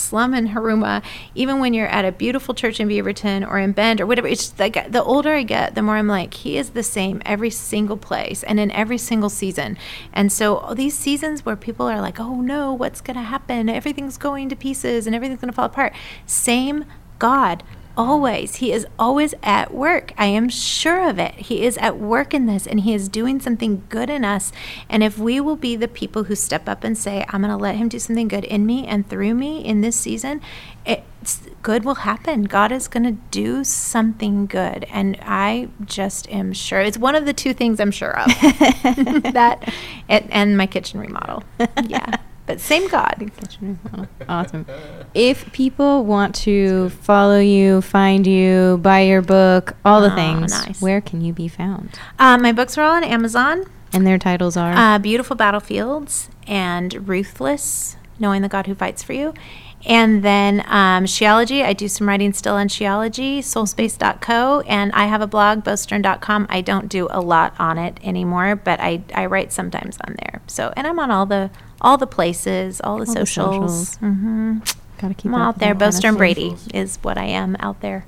slum 0.00 0.34
in 0.34 0.48
Huruma, 0.48 1.02
even 1.34 1.60
when 1.60 1.74
you're 1.74 1.86
at 1.86 2.04
a 2.04 2.12
beautiful 2.12 2.54
church 2.54 2.80
in 2.80 2.88
Beaverton 2.88 3.46
or 3.46 3.58
in 3.58 3.72
Bend 3.72 4.00
or 4.00 4.06
whatever, 4.06 4.28
it's 4.28 4.58
like 4.58 4.90
the 4.90 5.02
older 5.02 5.34
I 5.34 5.42
get, 5.42 5.74
the 5.74 5.82
more 5.82 5.96
I'm 5.96 6.08
like, 6.08 6.34
he 6.34 6.56
is 6.56 6.70
the 6.70 6.82
same 6.82 7.20
every 7.24 7.50
single 7.50 7.96
place 7.96 8.42
and 8.42 8.58
in 8.58 8.70
every 8.70 8.98
single 8.98 9.30
season. 9.30 9.76
And 10.12 10.32
so 10.32 10.72
these 10.74 10.96
seasons 10.96 11.44
where 11.44 11.56
people 11.56 11.86
are 11.86 12.00
like, 12.00 12.18
oh 12.18 12.40
no, 12.40 12.72
what's 12.72 13.00
going 13.00 13.16
to 13.16 13.22
happen? 13.22 13.68
Everything's 13.68 14.16
going 14.16 14.48
to 14.48 14.56
pieces 14.56 15.06
and 15.06 15.14
everything's 15.14 15.40
going 15.40 15.52
to 15.52 15.56
fall 15.56 15.66
apart. 15.66 15.94
Same 16.26 16.84
God. 17.18 17.62
Always. 18.00 18.56
He 18.56 18.72
is 18.72 18.86
always 18.98 19.34
at 19.42 19.74
work. 19.74 20.14
I 20.16 20.24
am 20.24 20.48
sure 20.48 21.06
of 21.06 21.18
it. 21.18 21.34
He 21.34 21.64
is 21.64 21.76
at 21.76 21.98
work 21.98 22.32
in 22.32 22.46
this 22.46 22.66
and 22.66 22.80
he 22.80 22.94
is 22.94 23.10
doing 23.10 23.40
something 23.40 23.82
good 23.90 24.08
in 24.08 24.24
us. 24.24 24.52
And 24.88 25.02
if 25.02 25.18
we 25.18 25.38
will 25.38 25.56
be 25.56 25.76
the 25.76 25.86
people 25.86 26.24
who 26.24 26.34
step 26.34 26.66
up 26.66 26.82
and 26.82 26.96
say, 26.96 27.26
I'm 27.28 27.42
going 27.42 27.50
to 27.52 27.62
let 27.62 27.76
him 27.76 27.90
do 27.90 27.98
something 27.98 28.26
good 28.26 28.44
in 28.44 28.64
me 28.64 28.86
and 28.86 29.06
through 29.06 29.34
me 29.34 29.62
in 29.62 29.82
this 29.82 29.96
season, 29.96 30.40
it's 30.86 31.42
good 31.60 31.84
will 31.84 31.96
happen. 31.96 32.44
God 32.44 32.72
is 32.72 32.88
going 32.88 33.04
to 33.04 33.20
do 33.30 33.64
something 33.64 34.46
good. 34.46 34.86
And 34.90 35.18
I 35.20 35.68
just 35.84 36.26
am 36.30 36.54
sure. 36.54 36.80
It's 36.80 36.96
one 36.96 37.14
of 37.14 37.26
the 37.26 37.34
two 37.34 37.52
things 37.52 37.80
I'm 37.80 37.90
sure 37.90 38.18
of. 38.18 38.28
that 39.34 39.70
and, 40.08 40.26
and 40.32 40.56
my 40.56 40.66
kitchen 40.66 41.00
remodel. 41.00 41.44
Yeah. 41.86 42.16
But 42.50 42.60
same 42.60 42.88
God. 42.88 43.30
Awesome. 44.28 44.66
If 45.14 45.52
people 45.52 46.04
want 46.04 46.34
to 46.46 46.88
follow 46.90 47.38
you, 47.38 47.80
find 47.80 48.26
you, 48.26 48.78
buy 48.82 49.00
your 49.02 49.22
book, 49.22 49.76
all 49.84 50.00
the 50.00 50.12
Oh, 50.12 50.16
things, 50.16 50.50
nice. 50.66 50.82
where 50.82 51.00
can 51.00 51.20
you 51.20 51.32
be 51.32 51.46
found? 51.46 51.96
Uh, 52.18 52.36
my 52.38 52.50
books 52.50 52.76
are 52.76 52.82
all 52.82 52.94
on 52.96 53.04
Amazon. 53.04 53.64
And 53.92 54.04
their 54.04 54.18
titles 54.18 54.56
are 54.56 54.72
Uh, 54.72 54.98
Beautiful 54.98 55.36
Battlefields 55.36 56.28
and 56.48 57.08
Ruthless, 57.08 57.96
Knowing 58.20 58.42
the 58.42 58.48
God 58.48 58.66
Who 58.66 58.74
Fights 58.74 59.02
for 59.02 59.12
You. 59.14 59.34
And 59.86 60.22
then 60.22 60.60
um, 60.66 61.04
Sheology, 61.06 61.64
I 61.64 61.72
do 61.72 61.88
some 61.88 62.06
writing 62.06 62.34
still 62.34 62.54
on 62.54 62.68
Sheology, 62.68 63.38
soulspace.co, 63.38 64.60
and 64.66 64.92
I 64.92 65.06
have 65.06 65.22
a 65.22 65.26
blog, 65.26 65.64
bostern.com. 65.64 66.46
I 66.50 66.60
don't 66.60 66.88
do 66.88 67.08
a 67.10 67.20
lot 67.22 67.54
on 67.58 67.78
it 67.78 67.98
anymore, 68.02 68.56
but 68.56 68.78
I, 68.78 69.02
I 69.14 69.24
write 69.26 69.52
sometimes 69.52 69.96
on 70.06 70.16
there. 70.18 70.42
So, 70.46 70.72
and 70.76 70.86
I'm 70.86 70.98
on 70.98 71.10
all 71.10 71.24
the 71.26 71.50
all 71.80 71.96
the 71.96 72.06
places, 72.06 72.80
all 72.82 72.98
the 72.98 73.06
All 73.08 73.14
the 73.14 73.20
socials. 73.26 73.88
socials. 73.88 73.96
hmm 73.96 74.58
Gotta 74.98 75.14
keep 75.14 75.32
I'm 75.32 75.34
out 75.40 75.58
there. 75.58 75.74
stuff. 76.12 76.18
Brady 76.18 76.56
is 76.74 76.98
what 77.00 77.16
I 77.16 77.24
am 77.24 77.56
out 77.58 77.80
there. 77.80 78.04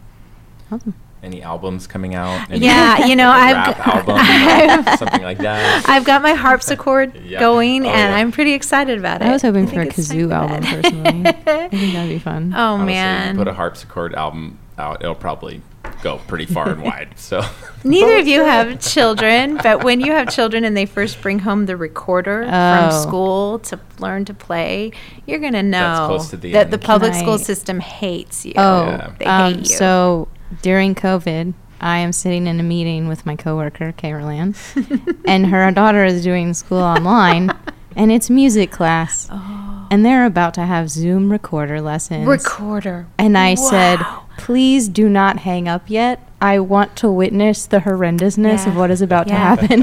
Awesome. 0.70 0.94
Any 1.22 1.40
albums 1.40 1.87
coming 1.87 2.16
out? 2.16 2.50
Any 2.50 2.66
Yeah, 2.66 3.06
you 3.06 3.14
know, 3.14 3.28
like 3.28 3.54
a 3.54 3.58
I've 3.58 3.68
rap 3.68 3.76
g- 3.76 3.90
album, 3.92 4.16
I've- 4.18 4.96
something 4.96 5.22
like 5.22 5.38
that. 5.38 5.85
I've 5.88 6.04
got 6.04 6.20
my 6.20 6.32
harpsichord 6.35 7.14
Yeah. 7.24 7.38
going, 7.38 7.87
Oh, 7.87 7.90
and 7.90 8.11
yeah. 8.12 8.16
I'm 8.16 8.32
pretty 8.32 8.54
excited 8.54 8.98
about 8.98 9.22
it. 9.22 9.26
I 9.28 9.32
was 9.32 9.42
hoping 9.42 9.68
I 9.68 9.70
for 9.72 9.80
a 9.82 9.85
think 9.85 9.98
it's 9.98 10.08
time 10.08 10.18
kazoo 10.18 10.32
album 10.32 10.62
personally. 10.64 11.28
I 11.28 11.68
think 11.68 11.92
that'd 11.92 12.08
be 12.08 12.18
fun. 12.18 12.52
Oh 12.56 12.74
Honestly, 12.74 12.87
man! 12.94 13.37
put 13.37 13.46
a 13.46 13.52
harpsichord 13.54 14.14
album 14.16 14.58
out, 14.78 15.00
it'll 15.00 15.14
probably 15.14 15.62
go 16.02 16.18
pretty 16.26 16.46
far 16.46 16.70
and 16.70 16.82
wide. 16.82 17.11
So 17.16 17.42
Neither 17.85 18.16
of 18.18 18.26
you 18.26 18.42
have 18.42 18.80
children, 18.80 19.58
but 19.62 19.85
when 19.85 20.00
you 20.00 20.11
have 20.11 20.28
children 20.35 20.64
and 20.64 20.76
they 20.76 20.87
first 20.87 21.20
bring 21.22 21.38
home 21.38 21.66
the 21.66 21.76
recorder 21.76 22.42
Oh. 22.44 22.48
from 22.90 23.00
school 23.00 23.58
to 23.61 23.78
learn 24.00 24.24
to 24.24 24.35
play, 24.35 24.90
you're 25.26 25.38
gonna 25.38 25.62
know 25.62 25.78
That's 25.80 26.06
close 26.08 26.30
to 26.30 26.37
the 26.37 26.52
that 26.54 26.64
end. 26.64 26.72
the 26.72 26.78
public 26.78 27.12
Can 27.12 27.20
school 27.20 27.35
I- 27.35 27.37
system 27.37 27.78
hates 27.78 28.44
you. 28.44 28.54
Oh, 28.56 28.87
Yeah. 28.87 29.12
they 29.20 29.24
um, 29.26 29.54
hate 29.54 29.68
you. 29.70 29.76
so 29.76 30.28
during 30.60 30.94
COVID, 30.94 31.54
I 31.80 31.98
am 31.98 32.12
sitting 32.12 32.46
in 32.46 32.60
a 32.60 32.62
meeting 32.62 33.08
with 33.08 33.24
my 33.26 33.36
coworker, 33.36 33.92
Carol 33.92 34.28
Ann, 34.28 34.54
and 35.26 35.46
her 35.46 35.70
daughter 35.72 36.04
is 36.04 36.22
doing 36.22 36.54
school 36.54 36.78
online. 36.78 37.50
and 37.96 38.12
it's 38.12 38.30
music 38.30 38.70
class. 38.70 39.28
Oh. 39.30 39.88
And 39.90 40.04
they're 40.06 40.24
about 40.24 40.54
to 40.54 40.62
have 40.62 40.88
Zoom 40.90 41.30
recorder 41.30 41.80
lessons. 41.80 42.26
Recorder. 42.26 43.06
and 43.18 43.36
I 43.36 43.54
said, 43.54 44.00
please 44.38 44.88
do 44.88 45.08
not 45.08 45.40
hang 45.40 45.68
up 45.68 45.82
yet. 45.90 46.26
I 46.40 46.58
want 46.60 46.96
to 46.96 47.10
witness 47.10 47.66
the 47.66 47.78
horrendousness 47.78 48.66
of 48.66 48.76
what 48.76 48.90
is 48.90 49.02
about 49.02 49.28
Yeah. 49.28 49.34
to 49.56 49.66
happen. 49.66 49.82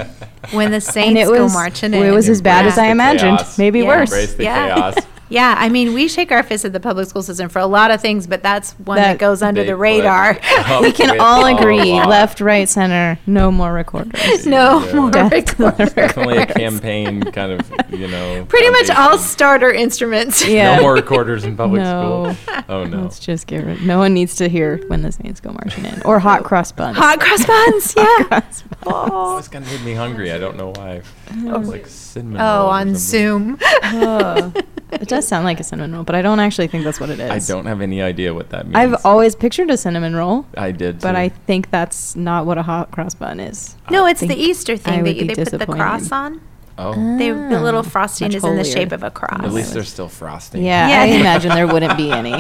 When 0.52 0.70
the 0.72 0.76
and 0.76 0.84
saints 0.84 1.22
it 1.22 1.26
go 1.26 1.44
was, 1.44 1.54
marching 1.54 1.94
in. 1.94 2.04
it 2.04 2.12
was 2.12 2.28
as 2.28 2.42
bad 2.42 2.66
as 2.66 2.78
I 2.78 2.88
imagined. 2.88 3.38
chaos. 3.38 3.58
Maybe 3.58 3.80
Yeah. 3.80 3.88
worse. 3.88 4.10
Embrace 4.12 4.34
the 4.34 4.44
Yeah. 4.44 4.74
chaos. 4.76 4.96
Yeah, 5.30 5.56
I 5.58 5.70
mean, 5.70 5.94
we 5.94 6.08
shake 6.08 6.32
our 6.32 6.42
fists 6.44 6.66
at 6.66 6.74
the 6.74 6.80
public 6.80 7.08
school 7.08 7.22
system 7.24 7.50
for 7.50 7.60
a 7.60 7.66
lot 7.68 7.92
of 7.92 8.02
things, 8.02 8.26
but 8.28 8.42
that's 8.42 8.72
one 8.74 8.98
that, 8.98 9.14
That- 9.14 9.20
goes 9.20 9.42
under 9.42 9.64
the 9.64 9.76
radar. 9.76 10.40
Oh, 10.72 10.82
we 10.82 10.92
can 10.92 11.20
all 11.20 11.46
oh, 11.46 11.56
agree, 11.58 11.94
left, 11.94 12.42
right, 12.42 12.68
center, 12.70 13.18
no 13.26 13.52
more 13.52 13.74
recorders. 13.74 14.46
no 14.46 14.84
Yeah. 14.86 14.94
more 14.94 15.10
Death 15.12 15.32
to 15.32 15.56
the 15.58 15.64
recorders. 15.64 15.94
Definitely 15.94 16.38
a 16.38 16.46
campaign 16.46 17.24
kind 17.32 17.54
of, 17.54 17.72
you 17.92 18.08
know. 18.08 18.46
Pretty 18.46 18.70
much 18.70 18.90
all 18.92 19.18
starter 19.18 19.72
instruments. 19.72 20.46
Yeah. 20.50 20.78
No 20.78 20.82
more 20.82 20.94
recorders 20.94 21.44
in 21.46 21.56
public 21.56 21.82
No. 21.82 22.34
school. 22.34 22.64
Oh 22.68 22.84
no. 22.86 23.04
Let's 23.04 23.20
just 23.20 23.46
get 23.48 23.64
rid. 23.66 23.82
No 23.84 24.00
one 24.00 24.14
needs 24.14 24.36
to 24.38 24.50
hear 24.50 24.78
when 24.88 25.02
the 25.04 25.12
Saints 25.12 25.40
go 25.40 25.52
marching 25.52 25.86
in, 25.86 26.02
or 26.04 26.20
hot 26.20 26.44
cross 26.44 26.72
buns. 26.72 26.98
Hot 26.98 27.20
cross 27.20 27.46
buns, 27.46 27.94
yeah. 27.96 28.24
cross 28.26 28.62
buns. 28.64 28.64
Oh, 28.92 29.38
This 29.38 29.48
kind 29.48 29.64
of 29.64 29.72
made 29.72 29.84
me 29.84 29.94
hungry. 29.94 30.32
I 30.32 30.38
don't 30.38 30.58
know 30.58 30.72
why. 30.76 31.02
Oh. 31.32 31.60
like 31.60 31.88
cinnamon. 31.88 32.42
oh 32.42 32.62
rolls 32.62 32.68
or 32.68 32.74
on. 32.74 32.96
Zoom. 32.96 33.60
Oh. 33.92 34.54
it 34.92 35.08
does 35.08 35.28
sound 35.28 35.46
like 35.46 35.60
a 35.60 35.64
cinnamon 35.64 35.94
roll, 35.94 36.04
but 36.04 36.16
I 36.16 36.22
don't 36.22 36.40
actually 36.40 36.68
think 36.68 36.84
that's 36.84 37.00
what 37.00 37.10
it 37.10 37.20
is. 37.20 37.50
I 37.50 37.54
don't 37.54 37.66
have 37.66 37.82
any 37.82 38.02
idea 38.02 38.34
what 38.34 38.50
that 38.50 38.66
means. 38.66 38.76
I've 38.76 39.06
always 39.06 39.36
pictured 39.36 39.70
a 39.70 39.78
cinnamon 39.78 40.16
roll, 40.16 40.46
I 40.56 40.72
did. 40.72 41.00
but 41.00 41.12
too. 41.14 41.18
I 41.18 41.30
think 41.30 41.70
that's 41.72 42.16
not 42.16 42.46
what 42.46 42.58
a 42.58 42.64
hot 42.64 42.92
cross 42.92 43.16
bun 43.16 43.40
is. 43.40 43.76
No, 43.90 44.06
it's 44.06 44.22
the 44.22 44.36
Easter 44.36 44.78
thing 44.78 45.04
that 45.04 45.18
they 45.18 45.36
put 45.36 45.60
the 45.60 45.66
cross 45.66 46.12
on. 46.12 46.42
Oh. 46.80 47.18
They, 47.18 47.30
the 47.32 47.58
ah. 47.58 47.62
little 47.62 47.84
frosting 47.84 48.28
much 48.28 48.36
is 48.36 48.44
in 48.44 48.56
the 48.56 48.64
holier. 48.64 48.74
shape 48.74 48.92
of 48.94 49.04
a 49.04 49.12
cross. 49.12 49.44
At 49.44 49.52
least 49.52 49.74
there's 49.74 49.90
still 49.90 50.08
frosting. 50.08 50.64
Yeah, 50.64 50.88
Yeah. 50.88 51.02
I 51.02 51.06
imagine 51.20 51.50
there 51.50 51.68
wouldn't 51.68 51.98
be 51.98 52.10
any. 52.12 52.34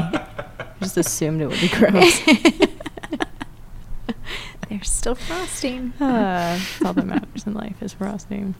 Just 0.81 0.95
assumed 0.97 1.41
it 1.41 1.47
would 1.47 1.59
be 1.59 1.67
gross. 1.67 2.21
There's 4.69 4.89
still 4.89 5.15
frosting. 5.15 5.93
uh, 5.99 6.57
that's 6.59 6.81
all 6.85 6.93
that 6.93 7.05
matters 7.07 7.45
in 7.47 7.53
life 7.53 7.81
is 7.81 7.93
frosting. 7.93 8.55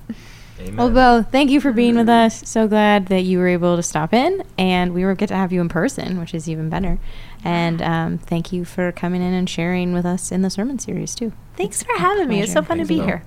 Amen. 0.60 0.76
Well, 0.76 0.90
Bo, 0.90 1.24
thank 1.30 1.52
you 1.52 1.62
for 1.62 1.72
being 1.72 1.96
with 1.96 2.10
us. 2.10 2.42
So 2.50 2.68
glad 2.68 3.08
that 3.08 3.22
you 3.22 3.38
were 3.38 3.48
able 3.48 3.78
to 3.78 3.84
stop 3.84 4.14
in, 4.14 4.44
and 4.58 4.94
we 4.94 5.06
were 5.06 5.16
get 5.16 5.28
to 5.30 5.36
have 5.36 5.54
you 5.54 5.62
in 5.62 5.70
person, 5.70 6.20
which 6.20 6.34
is 6.34 6.50
even 6.50 6.70
better. 6.70 7.00
And 7.46 7.82
um, 7.82 8.18
thank 8.18 8.52
you 8.52 8.66
for 8.66 8.92
coming 8.92 9.22
in 9.22 9.34
and 9.34 9.50
sharing 9.50 9.94
with 9.94 10.06
us 10.06 10.32
in 10.34 10.42
the 10.42 10.50
sermon 10.50 10.78
series 10.78 11.16
too. 11.16 11.32
Thanks 11.56 11.82
It's 11.82 11.90
for 11.90 11.96
a 11.96 12.00
having 12.00 12.28
me. 12.28 12.42
It's 12.42 12.52
so 12.52 12.62
pleasure. 12.62 12.68
fun 12.68 12.78
to 12.80 12.86
Thanks, 12.86 12.90
be 12.90 13.00
Bo. 13.00 13.06
here. 13.06 13.24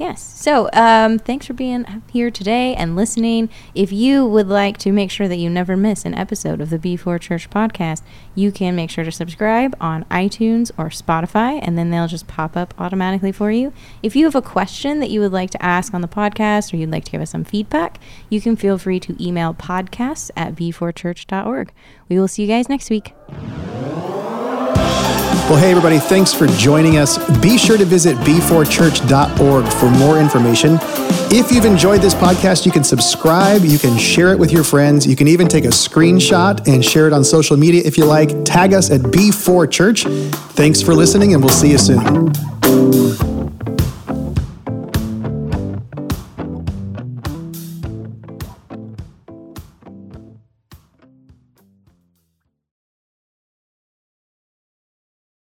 Yes. 0.00 0.22
So, 0.22 0.70
um, 0.72 1.18
thanks 1.18 1.44
for 1.46 1.52
being 1.52 1.84
here 2.10 2.30
today 2.30 2.74
and 2.74 2.96
listening. 2.96 3.50
If 3.74 3.92
you 3.92 4.24
would 4.24 4.48
like 4.48 4.78
to 4.78 4.92
make 4.92 5.10
sure 5.10 5.28
that 5.28 5.36
you 5.36 5.50
never 5.50 5.76
miss 5.76 6.06
an 6.06 6.14
episode 6.14 6.62
of 6.62 6.70
the 6.70 6.78
B4 6.78 7.20
Church 7.20 7.50
podcast, 7.50 8.00
you 8.34 8.50
can 8.50 8.74
make 8.74 8.88
sure 8.88 9.04
to 9.04 9.12
subscribe 9.12 9.76
on 9.78 10.04
iTunes 10.04 10.70
or 10.78 10.88
Spotify, 10.88 11.60
and 11.62 11.76
then 11.76 11.90
they'll 11.90 12.08
just 12.08 12.26
pop 12.26 12.56
up 12.56 12.72
automatically 12.78 13.30
for 13.30 13.50
you. 13.50 13.74
If 14.02 14.16
you 14.16 14.24
have 14.24 14.34
a 14.34 14.40
question 14.40 15.00
that 15.00 15.10
you 15.10 15.20
would 15.20 15.32
like 15.32 15.50
to 15.50 15.62
ask 15.62 15.92
on 15.92 16.00
the 16.00 16.08
podcast 16.08 16.72
or 16.72 16.78
you'd 16.78 16.90
like 16.90 17.04
to 17.04 17.10
give 17.10 17.20
us 17.20 17.32
some 17.32 17.44
feedback, 17.44 18.00
you 18.30 18.40
can 18.40 18.56
feel 18.56 18.78
free 18.78 19.00
to 19.00 19.22
email 19.22 19.52
podcasts 19.52 20.30
at 20.34 20.54
b4church.org. 20.54 21.72
We 22.08 22.18
will 22.18 22.26
see 22.26 22.40
you 22.40 22.48
guys 22.48 22.70
next 22.70 22.88
week. 22.88 23.12
Well, 25.50 25.58
hey, 25.58 25.72
everybody, 25.72 25.98
thanks 25.98 26.32
for 26.32 26.46
joining 26.46 26.96
us. 26.96 27.18
Be 27.40 27.58
sure 27.58 27.76
to 27.76 27.84
visit 27.84 28.16
b4church.org 28.18 29.72
for 29.72 29.90
more 29.90 30.20
information. 30.20 30.78
If 31.32 31.50
you've 31.50 31.64
enjoyed 31.64 32.00
this 32.00 32.14
podcast, 32.14 32.64
you 32.64 32.70
can 32.70 32.84
subscribe, 32.84 33.64
you 33.64 33.76
can 33.76 33.98
share 33.98 34.30
it 34.32 34.38
with 34.38 34.52
your 34.52 34.62
friends, 34.62 35.08
you 35.08 35.16
can 35.16 35.26
even 35.26 35.48
take 35.48 35.64
a 35.64 35.70
screenshot 35.70 36.68
and 36.72 36.84
share 36.84 37.08
it 37.08 37.12
on 37.12 37.24
social 37.24 37.56
media 37.56 37.82
if 37.84 37.98
you 37.98 38.04
like. 38.04 38.44
Tag 38.44 38.72
us 38.72 38.92
at 38.92 39.00
B4Church. 39.00 40.04
Thanks 40.52 40.80
for 40.80 40.94
listening, 40.94 41.34
and 41.34 41.42
we'll 41.42 41.52
see 41.52 41.72
you 41.72 41.78
soon. 41.78 43.39